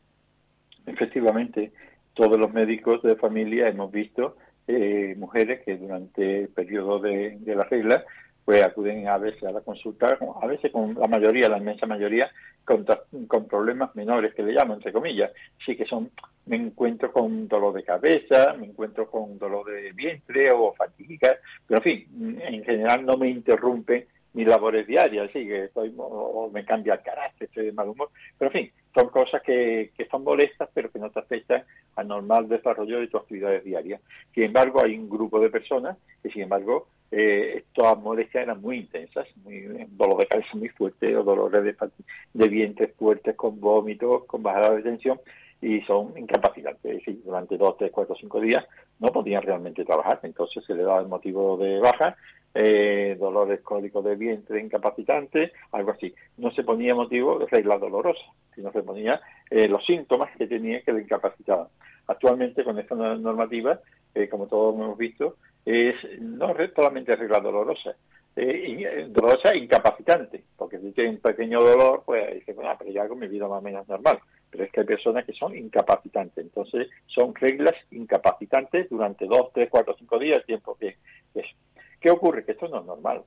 Efectivamente 0.86 1.74
todos 2.16 2.40
los 2.40 2.52
médicos 2.52 3.04
de 3.04 3.16
familia 3.16 3.68
hemos 3.68 3.92
visto 3.92 4.38
eh, 4.68 5.14
mujeres 5.18 5.62
que 5.64 5.78
durante 5.78 6.40
el 6.40 6.48
periodo 6.48 7.00
de, 7.00 7.38
la 7.46 7.66
regla 7.66 8.04
pues 8.44 8.64
acuden 8.64 9.08
a 9.08 9.18
veces 9.18 9.44
a 9.44 9.52
la 9.52 9.62
consulta, 9.62 10.18
a 10.42 10.48
veces 10.48 10.72
con 10.72 10.94
la 10.96 11.08
mayoría, 11.08 11.50
la 11.50 11.58
inmensa 11.58 11.88
mayoría, 11.88 12.30
con, 12.64 12.86
problemas 13.48 13.96
menores 13.96 14.36
que 14.36 14.44
le 14.44 14.54
llamo, 14.54 14.76
entre 14.76 14.94
comillas. 14.94 15.32
Sí 15.66 15.76
que 15.76 15.86
son, 15.86 16.12
me 16.46 16.56
encuentro 16.56 17.12
con 17.12 17.48
dolor 17.48 17.74
de 17.74 17.84
cabeza, 17.84 18.54
me 18.54 18.68
encuentro 18.68 19.10
con 19.10 19.40
dolor 19.40 19.66
de 19.72 19.92
vientre 19.94 20.52
o 20.52 20.74
fatiga, 20.74 21.38
pero 21.68 21.80
en 21.80 21.84
fin, 21.84 22.40
en 22.40 22.64
general 22.64 23.04
no 23.04 23.18
me 23.18 23.30
interrumpen 23.30 24.06
mis 24.34 24.48
labores 24.48 24.86
diarias, 24.86 25.32
sí, 25.34 25.48
que 25.48 25.66
estoy, 25.66 25.92
o, 25.98 26.50
me 26.54 26.66
cambia 26.66 26.96
el 26.96 27.02
carácter, 27.02 27.48
estoy 27.48 27.66
de 27.66 27.72
mal 27.72 27.90
humor, 27.90 28.10
pero 28.38 28.52
en 28.52 28.54
fin, 28.54 28.72
son 28.94 29.10
cosas 29.10 29.42
que 29.42 29.92
son 30.12 30.24
molestas, 30.24 30.70
pero 30.72 30.92
que 30.92 31.00
no 31.00 31.10
te 31.10 31.20
afectan 31.20 31.64
al 32.06 32.08
normal 32.08 32.48
desarrollo 32.48 33.00
de 33.00 33.08
tus 33.08 33.22
actividades 33.22 33.64
diarias. 33.64 34.02
Sin 34.34 34.44
embargo, 34.44 34.82
hay 34.82 34.98
un 34.98 35.10
grupo 35.10 35.40
de 35.40 35.50
personas 35.50 35.98
que, 36.22 36.30
sin 36.30 36.44
embargo, 36.44 36.88
eh, 37.12 37.64
estas 37.66 37.98
molestias 38.00 38.44
eran 38.44 38.62
muy 38.62 38.78
intensas, 38.78 39.28
muy, 39.44 39.62
dolor 39.90 40.20
de 40.20 40.28
cabeza 40.28 40.50
muy 40.56 40.70
fuerte, 40.70 41.16
o 41.16 41.24
dolores 41.24 41.64
de, 41.64 41.76
de 42.34 42.48
vientre 42.48 42.88
fuertes, 42.88 43.36
con 43.36 43.60
vómitos, 43.60 44.26
con 44.26 44.44
bajada 44.44 44.76
de 44.76 44.84
tensión, 44.84 45.20
y 45.62 45.82
son 45.82 46.18
incapacitantes. 46.18 46.84
Es 46.92 46.98
decir, 46.98 47.22
durante 47.24 47.58
dos, 47.58 47.78
tres, 47.78 47.92
cuatro, 47.92 48.16
cinco 48.20 48.40
días 48.40 48.66
no 49.00 49.10
podían 49.10 49.42
realmente 49.42 49.86
trabajar. 49.86 50.20
Entonces 50.24 50.64
se 50.66 50.74
le 50.74 50.84
daba 50.84 51.00
el 51.00 51.08
motivo 51.08 51.58
de 51.58 51.80
baja, 51.80 52.16
eh, 52.54 53.18
dolores 53.20 53.62
cólicos 53.62 54.04
de 54.04 54.16
vientre 54.16 54.62
incapacitantes, 54.62 55.52
algo 55.72 55.92
así. 55.92 56.14
No 56.38 56.52
se 56.52 56.64
ponía 56.64 56.96
motivo 56.96 57.40
de 57.40 57.48
regla 57.48 57.78
dolorosa, 57.78 58.26
sino 58.54 58.72
se 58.72 58.84
ponía 58.84 59.22
eh, 59.50 59.68
los 59.68 59.86
síntomas 59.86 60.36
que 60.38 60.48
tenía 60.48 60.82
que 60.82 60.94
le 60.94 61.02
incapacitaban. 61.02 61.68
Actualmente 62.08 62.64
con 62.64 62.80
esta 62.80 62.96
normativa, 62.96 63.80
eh, 64.14 64.30
como 64.30 64.48
todos 64.48 64.76
hemos 64.76 64.98
visto, 64.98 65.38
es 65.66 65.96
no 66.20 66.54
solamente 66.76 67.16
regla 67.16 67.40
dolorosa, 67.40 67.96
eh, 68.36 69.08
dolorosa 69.10 69.50
e 69.52 69.60
incapacitante, 69.60 70.44
porque 70.58 70.80
si 70.80 70.92
tiene 70.92 71.12
un 71.12 71.18
pequeño 71.18 71.62
dolor, 71.62 72.04
pues 72.06 72.36
dice, 72.36 72.54
bueno, 72.54 72.76
pero 72.78 72.92
ya 72.92 73.04
hago 73.04 73.16
mi 73.16 73.28
vida 73.28 73.48
más 73.48 73.60
o 73.60 73.62
menos 73.62 73.88
normal. 73.88 74.20
Pero 74.50 74.64
es 74.64 74.72
que 74.72 74.82
hay 74.82 74.86
personas 74.86 75.26
que 75.26 75.34
son 75.34 75.58
incapacitantes, 75.58 76.44
entonces 76.44 76.88
son 77.08 77.34
reglas 77.36 77.74
incapacitantes 77.92 78.90
durante 78.90 79.26
dos, 79.26 79.52
tres, 79.54 79.70
cuatro, 79.72 79.96
cinco 79.98 80.20
días, 80.20 80.40
el 80.40 80.46
tiempo 80.46 80.78
que 80.78 80.98
es. 81.34 81.46
¿Qué 82.00 82.12
ocurre? 82.12 82.46
Que 82.46 82.52
esto 82.52 82.68
no 82.68 82.80
es 82.80 82.86
normal. 82.86 83.24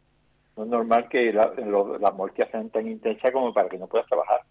No 0.56 0.64
es 0.64 0.70
normal 0.70 1.08
que 1.08 1.32
la, 1.32 1.52
las 2.00 2.14
molestias 2.14 2.50
sean 2.50 2.70
tan 2.70 2.86
intensas 2.86 3.30
como 3.32 3.52
para 3.52 3.68
que 3.68 3.78
no 3.78 3.86
puedas 3.86 4.06
trabajar. 4.06 4.42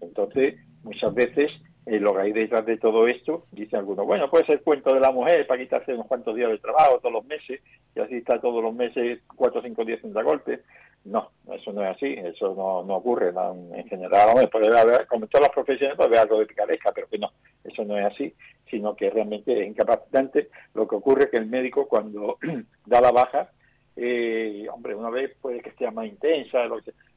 Entonces, 0.00 0.56
muchas 0.82 1.14
veces 1.14 1.52
eh, 1.86 2.00
lo 2.00 2.14
que 2.14 2.22
hay 2.22 2.32
detrás 2.32 2.66
de 2.66 2.78
todo 2.78 3.06
esto, 3.06 3.46
dice 3.52 3.76
algunos, 3.76 4.04
bueno, 4.04 4.28
puede 4.28 4.44
ser 4.44 4.62
cuento 4.62 4.92
de 4.92 5.00
la 5.00 5.12
mujer 5.12 5.46
para 5.46 5.60
quitarse 5.60 5.94
unos 5.94 6.06
cuantos 6.06 6.34
días 6.34 6.50
de 6.50 6.58
trabajo 6.58 6.98
todos 6.98 7.12
los 7.12 7.24
meses, 7.24 7.60
y 7.94 8.00
así 8.00 8.16
está 8.16 8.40
todos 8.40 8.62
los 8.62 8.74
meses 8.74 9.20
cuatro 9.36 9.60
o 9.60 9.62
cinco 9.62 9.84
días 9.84 10.02
en 10.02 10.12
golpe. 10.12 10.62
No, 11.04 11.30
eso 11.52 11.72
no 11.72 11.84
es 11.84 11.96
así, 11.96 12.14
eso 12.18 12.52
no, 12.56 12.82
no 12.82 12.96
ocurre 12.96 13.28
en 13.28 13.88
general. 13.88 14.48
puede 14.50 14.76
haber, 14.76 15.06
como 15.06 15.26
en 15.26 15.30
todas 15.30 15.46
las 15.46 15.54
profesiones, 15.54 15.96
puede 15.96 16.08
haber 16.08 16.18
algo 16.18 16.40
de 16.40 16.46
picaresca, 16.46 16.90
pero 16.92 17.06
que 17.06 17.18
no, 17.18 17.30
eso 17.62 17.84
no 17.84 17.96
es 17.96 18.06
así, 18.06 18.34
sino 18.68 18.96
que 18.96 19.08
realmente 19.08 19.60
es 19.60 19.68
incapacitante. 19.68 20.48
Lo 20.74 20.88
que 20.88 20.96
ocurre 20.96 21.24
es 21.24 21.30
que 21.30 21.36
el 21.36 21.46
médico 21.46 21.86
cuando 21.86 22.38
da 22.86 23.00
la 23.00 23.12
baja, 23.12 23.52
eh, 23.94 24.66
hombre, 24.72 24.96
una 24.96 25.10
vez 25.10 25.32
puede 25.40 25.60
que 25.60 25.70
sea 25.72 25.92
más 25.92 26.06
intensa, 26.06 26.64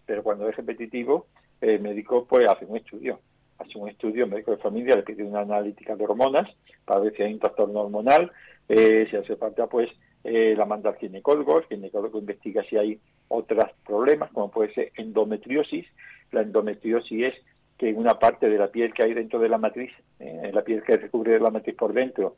pero 0.05 0.21
cuando 0.21 0.47
es 0.47 0.55
repetitivo, 0.55 1.25
el 1.59 1.81
médico 1.81 2.25
pues 2.25 2.47
hace 2.47 2.65
un 2.65 2.77
estudio, 2.77 3.19
hace 3.59 3.77
un 3.77 3.89
estudio, 3.89 4.27
médico 4.27 4.51
de 4.51 4.57
familia 4.57 4.95
le 4.95 5.03
pide 5.03 5.23
una 5.23 5.41
analítica 5.41 5.95
de 5.95 6.03
hormonas 6.05 6.49
para 6.85 7.01
ver 7.01 7.15
si 7.15 7.23
hay 7.23 7.33
un 7.33 7.39
trastorno 7.39 7.81
hormonal, 7.81 8.31
eh, 8.67 9.07
si 9.09 9.15
hace 9.15 9.35
falta 9.35 9.67
pues 9.67 9.89
eh, 10.23 10.55
la 10.57 10.65
manda 10.65 10.89
al 10.89 10.97
ginecólogo, 10.97 11.59
el 11.59 11.65
ginecólogo 11.65 12.19
investiga 12.19 12.63
si 12.63 12.77
hay 12.77 12.99
otros 13.27 13.69
problemas, 13.85 14.31
como 14.31 14.49
puede 14.49 14.73
ser 14.73 14.91
endometriosis, 14.95 15.85
la 16.31 16.41
endometriosis 16.41 17.27
es 17.27 17.33
que 17.77 17.93
una 17.93 18.19
parte 18.19 18.49
de 18.49 18.57
la 18.57 18.67
piel 18.67 18.93
que 18.93 19.03
hay 19.03 19.13
dentro 19.13 19.39
de 19.39 19.49
la 19.49 19.57
matriz, 19.57 19.91
eh, 20.19 20.51
la 20.53 20.63
piel 20.63 20.83
que 20.83 20.97
recubre 20.97 21.39
la 21.39 21.49
matriz 21.49 21.75
por 21.75 21.93
dentro, 21.93 22.35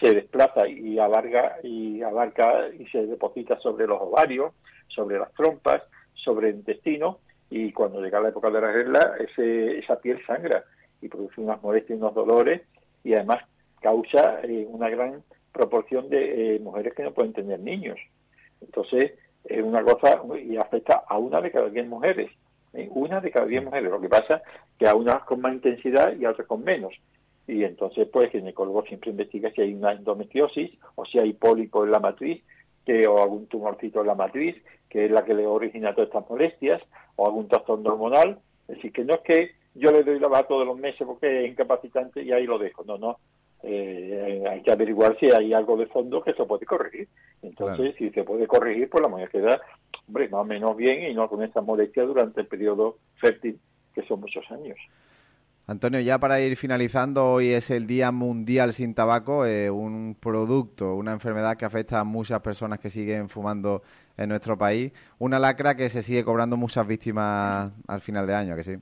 se 0.00 0.12
desplaza 0.12 0.66
y 0.66 0.98
alarga 0.98 1.56
y 1.62 2.02
abarca 2.02 2.68
y 2.76 2.86
se 2.86 3.06
deposita 3.06 3.60
sobre 3.60 3.86
los 3.86 4.00
ovarios, 4.00 4.52
sobre 4.88 5.18
las 5.18 5.32
trompas, 5.34 5.82
sobre 6.14 6.48
el 6.50 6.56
intestino 6.56 7.20
y 7.50 7.72
cuando 7.72 8.00
llega 8.00 8.20
la 8.20 8.28
época 8.28 8.50
de 8.50 8.60
la 8.60 8.72
regla 8.72 9.14
ese, 9.18 9.78
esa 9.78 10.00
piel 10.00 10.24
sangra 10.26 10.64
y 11.00 11.08
produce 11.08 11.40
unas 11.40 11.62
molestias 11.62 11.98
y 11.98 12.02
unos 12.02 12.14
dolores 12.14 12.62
y 13.04 13.14
además 13.14 13.44
causa 13.80 14.40
eh, 14.42 14.66
una 14.68 14.88
gran 14.88 15.22
proporción 15.52 16.08
de 16.08 16.60
mujeres 16.62 16.94
que 16.94 17.02
no 17.02 17.12
pueden 17.12 17.32
tener 17.32 17.60
niños. 17.60 17.98
Entonces 18.60 19.12
es 19.44 19.62
una 19.62 19.82
cosa 19.82 20.22
y 20.42 20.56
afecta 20.56 21.04
a 21.08 21.16
una 21.18 21.40
de 21.40 21.50
cada 21.50 21.70
diez 21.70 21.86
mujeres 21.86 22.30
una 22.72 23.20
de 23.20 23.30
cada 23.30 23.46
diez 23.46 23.64
mujeres. 23.64 23.90
Lo 23.90 24.00
que 24.00 24.08
pasa 24.08 24.42
que 24.78 24.88
a 24.88 24.94
unas 24.94 25.22
con 25.24 25.40
más 25.40 25.54
intensidad 25.54 26.16
y 26.16 26.24
a 26.24 26.30
otras 26.30 26.46
con 26.46 26.64
menos. 26.64 26.94
Y 27.46 27.64
entonces, 27.64 28.06
pues, 28.12 28.26
el 28.26 28.40
ginecólogo 28.40 28.82
siempre 28.84 29.10
investiga 29.10 29.50
si 29.52 29.62
hay 29.62 29.74
una 29.74 29.92
endometriosis 29.92 30.70
o 30.96 31.04
si 31.06 31.18
hay 31.18 31.32
pólipo 31.32 31.84
en 31.84 31.92
la 31.92 31.98
matriz 31.98 32.42
que, 32.88 33.06
o 33.06 33.22
algún 33.22 33.46
tumorcito 33.48 34.00
en 34.00 34.06
la 34.06 34.14
matriz, 34.14 34.56
que 34.88 35.04
es 35.04 35.10
la 35.10 35.22
que 35.22 35.34
le 35.34 35.46
origina 35.46 35.94
todas 35.94 36.08
estas 36.08 36.28
molestias, 36.30 36.80
o 37.16 37.26
algún 37.26 37.46
trastorno 37.46 37.90
hormonal. 37.90 38.38
Decir, 38.66 38.92
que 38.92 39.04
no 39.04 39.14
es 39.14 39.20
que 39.20 39.50
yo 39.74 39.92
le 39.92 40.02
doy 40.02 40.18
la 40.18 40.28
baja 40.28 40.48
todos 40.48 40.66
los 40.66 40.78
meses 40.78 41.06
porque 41.06 41.44
es 41.44 41.50
incapacitante 41.50 42.22
y 42.22 42.32
ahí 42.32 42.46
lo 42.46 42.58
dejo. 42.58 42.84
No, 42.84 42.96
no. 42.96 43.18
Eh, 43.62 44.42
hay 44.48 44.62
que 44.62 44.72
averiguar 44.72 45.18
si 45.18 45.26
hay 45.30 45.52
algo 45.52 45.76
de 45.76 45.86
fondo 45.86 46.22
que 46.22 46.32
se 46.32 46.46
puede 46.46 46.64
corregir. 46.64 47.08
Entonces, 47.42 47.94
si 47.98 48.08
se 48.08 48.24
puede 48.24 48.46
corregir, 48.46 48.88
pues 48.88 49.02
la 49.02 49.08
mujer 49.08 49.28
queda 49.28 49.60
hombre, 50.06 50.30
más 50.30 50.40
o 50.40 50.44
menos 50.44 50.74
bien 50.74 51.10
y 51.10 51.14
no 51.14 51.28
con 51.28 51.42
esa 51.42 51.60
molestia 51.60 52.04
durante 52.04 52.40
el 52.40 52.46
periodo 52.46 52.96
fértil, 53.16 53.60
que 53.94 54.02
son 54.04 54.20
muchos 54.20 54.50
años. 54.50 54.78
Antonio, 55.68 56.00
ya 56.00 56.18
para 56.18 56.40
ir 56.40 56.56
finalizando, 56.56 57.26
hoy 57.26 57.50
es 57.50 57.70
el 57.70 57.86
Día 57.86 58.10
Mundial 58.10 58.72
sin 58.72 58.94
Tabaco, 58.94 59.44
eh, 59.44 59.68
un 59.68 60.16
producto, 60.18 60.94
una 60.94 61.12
enfermedad 61.12 61.58
que 61.58 61.66
afecta 61.66 62.00
a 62.00 62.04
muchas 62.04 62.40
personas 62.40 62.78
que 62.78 62.88
siguen 62.88 63.28
fumando 63.28 63.82
en 64.16 64.30
nuestro 64.30 64.56
país, 64.56 64.92
una 65.18 65.38
lacra 65.38 65.76
que 65.76 65.90
se 65.90 66.00
sigue 66.02 66.24
cobrando 66.24 66.56
muchas 66.56 66.86
víctimas 66.86 67.70
al 67.86 68.00
final 68.00 68.26
de 68.26 68.34
año, 68.34 68.56
que 68.56 68.62
sí. 68.62 68.76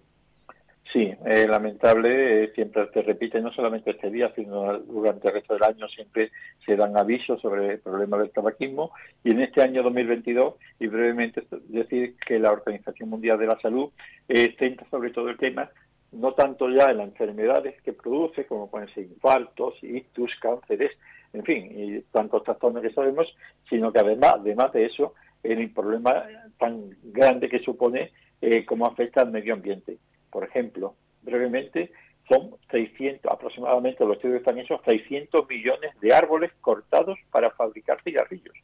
Sí, 0.92 1.12
es 1.26 1.48
lamentable, 1.48 2.44
eh, 2.44 2.52
siempre 2.54 2.88
se 2.94 3.02
repite, 3.02 3.40
no 3.40 3.52
solamente 3.52 3.90
este 3.90 4.08
día, 4.08 4.32
sino 4.36 4.78
durante 4.78 5.26
el 5.26 5.34
resto 5.34 5.54
del 5.54 5.64
año 5.64 5.88
siempre 5.88 6.30
se 6.64 6.76
dan 6.76 6.96
avisos 6.96 7.40
sobre 7.42 7.72
el 7.72 7.80
problema 7.80 8.16
del 8.16 8.30
tabaquismo 8.30 8.92
y 9.24 9.32
en 9.32 9.40
este 9.40 9.60
año 9.60 9.82
2022, 9.82 10.54
y 10.78 10.86
brevemente 10.86 11.42
decir 11.66 12.14
que 12.24 12.38
la 12.38 12.52
Organización 12.52 13.10
Mundial 13.10 13.40
de 13.40 13.46
la 13.48 13.58
Salud 13.60 13.90
eh, 14.28 14.54
centra 14.56 14.86
sobre 14.88 15.10
todo 15.10 15.28
el 15.28 15.36
tema, 15.36 15.68
no 16.12 16.32
tanto 16.32 16.68
ya 16.70 16.90
en 16.90 16.98
las 16.98 17.08
enfermedades 17.08 17.80
que 17.82 17.92
produce, 17.92 18.46
como 18.46 18.70
pueden 18.70 18.88
ser 18.94 19.04
infartos, 19.04 19.74
ictus, 19.82 20.32
cánceres, 20.40 20.92
en 21.32 21.44
fin, 21.44 21.70
y 21.74 22.00
tantos 22.12 22.44
trastornos 22.44 22.82
que 22.82 22.92
sabemos, 22.92 23.26
sino 23.68 23.92
que 23.92 24.00
además, 24.00 24.36
además 24.40 24.72
de 24.72 24.86
eso, 24.86 25.14
el 25.42 25.70
problema 25.70 26.24
tan 26.58 26.96
grande 27.02 27.48
que 27.48 27.60
supone 27.60 28.12
eh, 28.40 28.64
cómo 28.64 28.86
afecta 28.86 29.22
al 29.22 29.30
medio 29.30 29.54
ambiente. 29.54 29.98
Por 30.30 30.44
ejemplo, 30.44 30.94
brevemente, 31.22 31.92
son 32.28 32.56
600, 32.70 33.30
aproximadamente 33.30 34.04
los 34.04 34.16
estudios 34.16 34.38
están 34.38 34.58
hechos, 34.58 34.80
600 34.84 35.48
millones 35.48 35.92
de 36.00 36.12
árboles 36.12 36.52
cortados 36.60 37.18
para 37.30 37.50
fabricar 37.50 38.02
cigarrillos. 38.02 38.54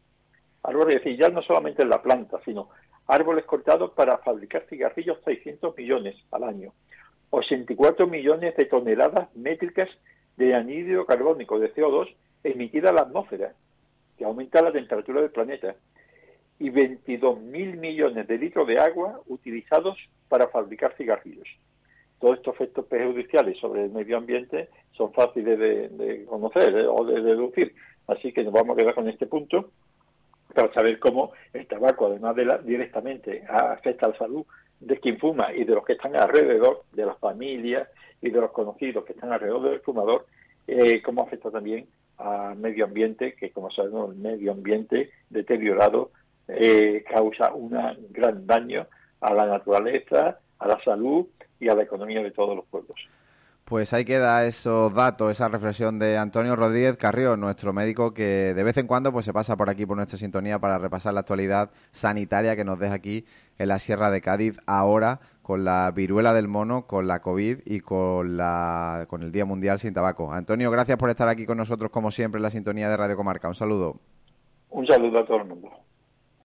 Árboles, 0.64 0.96
es 0.96 1.04
decir, 1.04 1.20
ya 1.20 1.28
no 1.28 1.42
solamente 1.42 1.82
en 1.82 1.88
la 1.88 2.02
planta, 2.02 2.40
sino 2.44 2.70
árboles 3.06 3.44
cortados 3.44 3.92
para 3.92 4.18
fabricar 4.18 4.66
cigarrillos, 4.68 5.18
600 5.24 5.76
millones 5.76 6.16
al 6.30 6.44
año. 6.44 6.72
84 7.32 8.06
millones 8.06 8.54
de 8.56 8.66
toneladas 8.66 9.34
métricas 9.34 9.88
de 10.36 10.54
anhídrido 10.54 11.06
carbónico, 11.06 11.58
de 11.58 11.72
CO2, 11.74 12.14
emitida 12.44 12.90
a 12.90 12.92
la 12.92 13.02
atmósfera, 13.02 13.54
que 14.18 14.24
aumenta 14.24 14.60
la 14.60 14.70
temperatura 14.70 15.22
del 15.22 15.30
planeta 15.30 15.74
y 16.58 16.70
22.000 16.70 17.78
millones 17.78 18.28
de 18.28 18.38
litros 18.38 18.68
de 18.68 18.78
agua 18.78 19.20
utilizados 19.28 19.98
para 20.28 20.48
fabricar 20.48 20.94
cigarrillos. 20.96 21.48
Todos 22.20 22.36
estos 22.36 22.54
efectos 22.54 22.84
perjudiciales 22.84 23.58
sobre 23.58 23.84
el 23.84 23.90
medio 23.90 24.18
ambiente 24.18 24.68
son 24.92 25.12
fáciles 25.14 25.58
de, 25.58 26.24
conocer 26.26 26.76
eh, 26.76 26.86
o 26.86 27.04
de 27.04 27.20
deducir. 27.22 27.74
Así 28.06 28.30
que 28.32 28.44
nos 28.44 28.52
vamos 28.52 28.76
a 28.76 28.80
quedar 28.80 28.94
con 28.94 29.08
este 29.08 29.26
punto 29.26 29.70
para 30.54 30.72
saber 30.74 30.98
cómo 30.98 31.32
el 31.54 31.66
tabaco, 31.66 32.06
además 32.06 32.36
de 32.36 32.44
la, 32.44 32.58
directamente, 32.58 33.42
afecta 33.48 34.06
a 34.06 34.10
la 34.10 34.18
salud 34.18 34.44
de 34.82 34.98
quien 34.98 35.18
fuma 35.18 35.52
y 35.54 35.64
de 35.64 35.74
los 35.74 35.84
que 35.84 35.94
están 35.94 36.16
alrededor, 36.16 36.82
de 36.92 37.06
las 37.06 37.18
familias 37.18 37.88
y 38.20 38.30
de 38.30 38.40
los 38.40 38.50
conocidos 38.50 39.04
que 39.04 39.12
están 39.12 39.32
alrededor 39.32 39.70
del 39.70 39.80
fumador, 39.80 40.26
eh, 40.66 41.00
cómo 41.02 41.22
afecta 41.22 41.50
también 41.50 41.86
al 42.18 42.56
medio 42.56 42.84
ambiente, 42.84 43.34
que 43.34 43.50
como 43.50 43.70
sabemos 43.70 44.10
el 44.10 44.16
medio 44.16 44.52
ambiente 44.52 45.10
deteriorado 45.30 46.10
eh, 46.48 47.04
causa 47.08 47.52
un 47.52 47.70
gran 48.10 48.46
daño 48.46 48.86
a 49.20 49.32
la 49.32 49.46
naturaleza, 49.46 50.38
a 50.58 50.68
la 50.68 50.82
salud 50.84 51.26
y 51.58 51.68
a 51.68 51.74
la 51.74 51.82
economía 51.82 52.22
de 52.22 52.30
todos 52.32 52.56
los 52.56 52.64
pueblos. 52.66 52.96
Pues 53.64 53.92
ahí 53.92 54.04
queda 54.04 54.44
esos 54.44 54.92
datos, 54.92 55.30
esa 55.30 55.48
reflexión 55.48 55.98
de 55.98 56.18
Antonio 56.18 56.56
Rodríguez 56.56 56.96
Carrió, 56.96 57.36
nuestro 57.36 57.72
médico 57.72 58.12
que 58.12 58.52
de 58.54 58.64
vez 58.64 58.76
en 58.76 58.86
cuando 58.86 59.12
pues 59.12 59.24
se 59.24 59.32
pasa 59.32 59.56
por 59.56 59.70
aquí 59.70 59.86
por 59.86 59.96
nuestra 59.96 60.18
sintonía 60.18 60.58
para 60.58 60.78
repasar 60.78 61.14
la 61.14 61.20
actualidad 61.20 61.70
sanitaria 61.92 62.56
que 62.56 62.64
nos 62.64 62.78
deja 62.78 62.94
aquí 62.94 63.24
en 63.58 63.68
la 63.68 63.78
Sierra 63.78 64.10
de 64.10 64.20
Cádiz 64.20 64.58
ahora 64.66 65.20
con 65.42 65.64
la 65.64 65.90
viruela 65.92 66.34
del 66.34 66.48
mono, 66.48 66.86
con 66.86 67.06
la 67.06 67.20
COVID 67.20 67.60
y 67.64 67.80
con 67.80 68.36
la 68.36 69.06
con 69.08 69.22
el 69.22 69.32
Día 69.32 69.44
Mundial 69.44 69.78
sin 69.78 69.94
Tabaco. 69.94 70.32
Antonio, 70.32 70.70
gracias 70.70 70.98
por 70.98 71.10
estar 71.10 71.28
aquí 71.28 71.46
con 71.46 71.56
nosotros 71.56 71.90
como 71.90 72.10
siempre 72.10 72.38
en 72.38 72.42
la 72.42 72.50
sintonía 72.50 72.90
de 72.90 72.96
Radio 72.96 73.16
Comarca. 73.16 73.48
Un 73.48 73.54
saludo. 73.54 73.96
Un 74.70 74.86
saludo 74.86 75.20
a 75.20 75.24
todo 75.24 75.38
el 75.38 75.44
mundo. 75.44 75.70